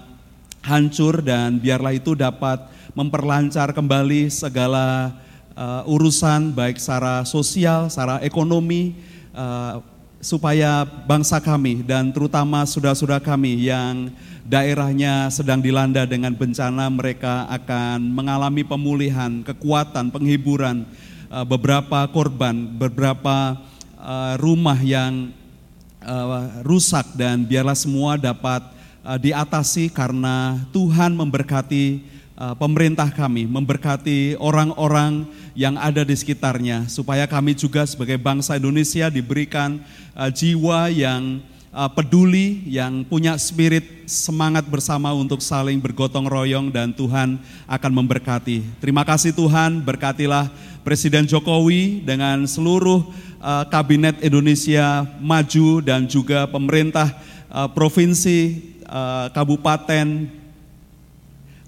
[0.60, 2.60] hancur dan biarlah itu dapat
[2.92, 5.16] memperlancar kembali segala
[5.56, 8.92] uh, urusan baik secara sosial, secara ekonomi,
[9.32, 9.80] uh,
[10.22, 14.06] supaya bangsa kami dan terutama saudara-saudara kami yang
[14.42, 20.86] daerahnya sedang dilanda dengan bencana, mereka akan mengalami pemulihan, kekuatan, penghiburan,
[21.30, 23.58] eh, beberapa korban, beberapa
[24.02, 25.30] eh, rumah yang
[26.02, 28.62] eh, rusak dan biarlah semua dapat
[29.02, 32.06] diatasi karena Tuhan memberkati
[32.54, 35.26] pemerintah kami, memberkati orang-orang
[35.58, 39.82] yang ada di sekitarnya supaya kami juga sebagai bangsa Indonesia diberikan
[40.14, 41.42] jiwa yang
[41.72, 48.62] uh, peduli, yang punya spirit semangat bersama untuk saling bergotong royong dan Tuhan akan memberkati.
[48.78, 50.52] Terima kasih Tuhan, berkatilah
[50.84, 53.08] Presiden Jokowi dengan seluruh
[53.40, 57.08] uh, kabinet Indonesia maju dan juga pemerintah
[57.48, 60.28] uh, provinsi, uh, kabupaten,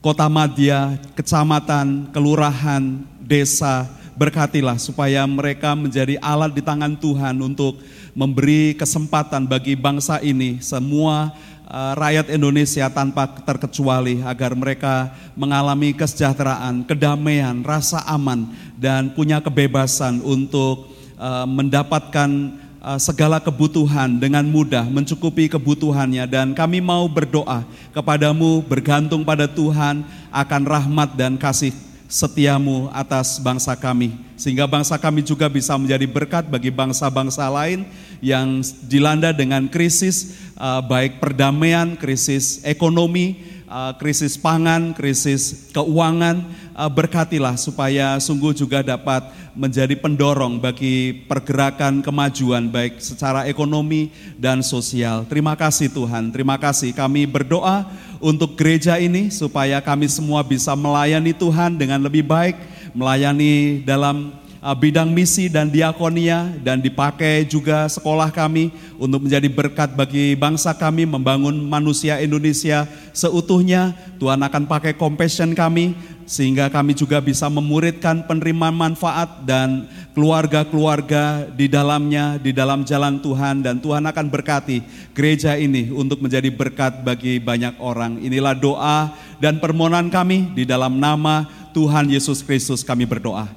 [0.04, 7.80] kota madya, kecamatan, kelurahan, desa, berkatilah supaya mereka menjadi alat di tangan Tuhan untuk
[8.14, 11.34] memberi kesempatan bagi bangsa ini semua
[11.66, 20.22] uh, rakyat Indonesia tanpa terkecuali agar mereka mengalami kesejahteraan, kedamaian, rasa aman dan punya kebebasan
[20.22, 22.30] untuk uh, mendapatkan
[22.78, 26.24] uh, segala kebutuhan dengan mudah, mencukupi kebutuhannya.
[26.30, 31.74] Dan kami mau berdoa kepadamu bergantung pada Tuhan akan rahmat dan kasih
[32.08, 34.14] setiamu atas bangsa kami.
[34.36, 37.88] Sehingga bangsa kami juga bisa menjadi berkat bagi bangsa-bangsa lain
[38.20, 46.44] yang dilanda dengan krisis uh, baik perdamaian, krisis ekonomi, uh, krisis pangan, krisis keuangan.
[46.74, 49.22] Uh, berkatilah supaya sungguh juga dapat
[49.54, 55.22] menjadi pendorong bagi pergerakan kemajuan baik secara ekonomi dan sosial.
[55.30, 57.86] Terima kasih Tuhan, terima kasih kami berdoa
[58.18, 62.58] untuk gereja ini supaya kami semua bisa melayani Tuhan dengan lebih baik,
[62.90, 64.34] melayani dalam
[64.64, 70.72] uh, bidang misi dan diakonia dan dipakai juga sekolah kami untuk menjadi berkat bagi bangsa
[70.72, 73.92] kami membangun manusia Indonesia seutuhnya.
[74.16, 75.92] Tuhan akan pakai compassion kami
[76.24, 83.60] sehingga kami juga bisa memuridkan penerima manfaat dan keluarga-keluarga di dalamnya, di dalam jalan Tuhan
[83.60, 84.80] dan Tuhan akan berkati
[85.12, 88.20] gereja ini untuk menjadi berkat bagi banyak orang.
[88.24, 91.44] Inilah doa dan permohonan kami di dalam nama
[91.76, 93.48] Tuhan Yesus Kristus kami berdoa.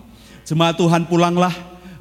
[0.43, 1.51] Jemaat Tuhan pulanglah,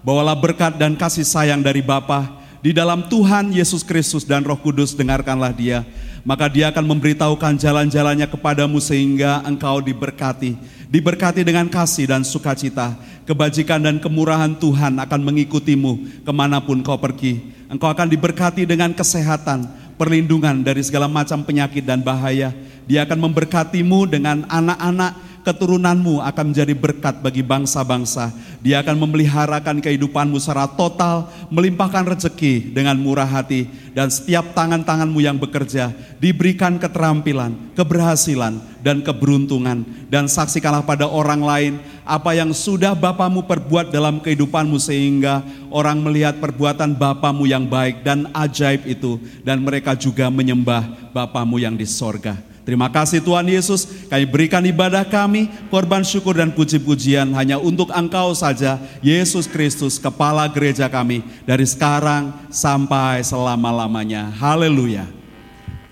[0.02, 2.36] bawalah berkat dan kasih sayang dari Bapa
[2.66, 5.86] di dalam Tuhan Yesus Kristus dan Roh Kudus dengarkanlah dia
[6.26, 10.58] maka dia akan memberitahukan jalan-jalannya kepadamu sehingga engkau diberkati.
[10.90, 16.98] Diberkati dengan kasih dan sukacita, kebajikan dan kemurahan Tuhan akan mengikutimu ke mana pun kau
[16.98, 17.54] pergi.
[17.70, 22.50] Engkau akan diberkati dengan kesehatan, perlindungan dari segala macam penyakit dan bahaya.
[22.90, 28.34] Dia akan memberkatimu dengan anak-anak keturunanmu akan menjadi berkat bagi bangsa-bangsa.
[28.58, 35.38] Dia akan memeliharakan kehidupanmu secara total, melimpahkan rezeki dengan murah hati, dan setiap tangan-tanganmu yang
[35.38, 39.86] bekerja diberikan keterampilan, keberhasilan, dan keberuntungan.
[40.10, 46.42] Dan saksikanlah pada orang lain apa yang sudah Bapamu perbuat dalam kehidupanmu sehingga orang melihat
[46.42, 52.55] perbuatan Bapamu yang baik dan ajaib itu dan mereka juga menyembah Bapamu yang di sorga.
[52.66, 58.34] Terima kasih Tuhan Yesus, kami berikan ibadah kami, korban syukur dan puji-pujian hanya untuk Engkau
[58.34, 64.34] saja, Yesus Kristus, Kepala Gereja kami, dari sekarang sampai selama-lamanya.
[64.34, 65.06] Haleluya.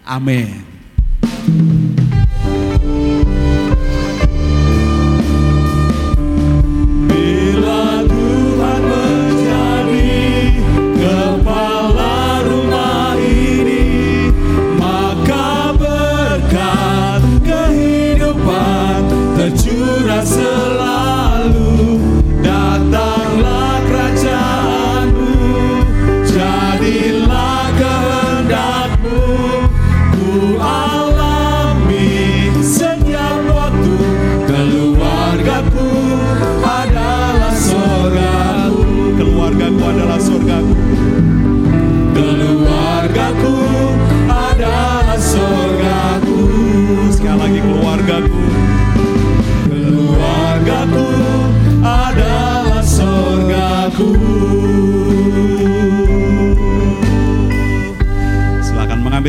[0.03, 0.67] Amin.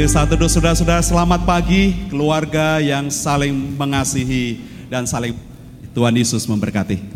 [0.06, 5.34] Satu saudara-saudara selamat pagi keluarga yang saling mengasihi dan saling
[5.98, 7.15] Tuhan Yesus memberkati.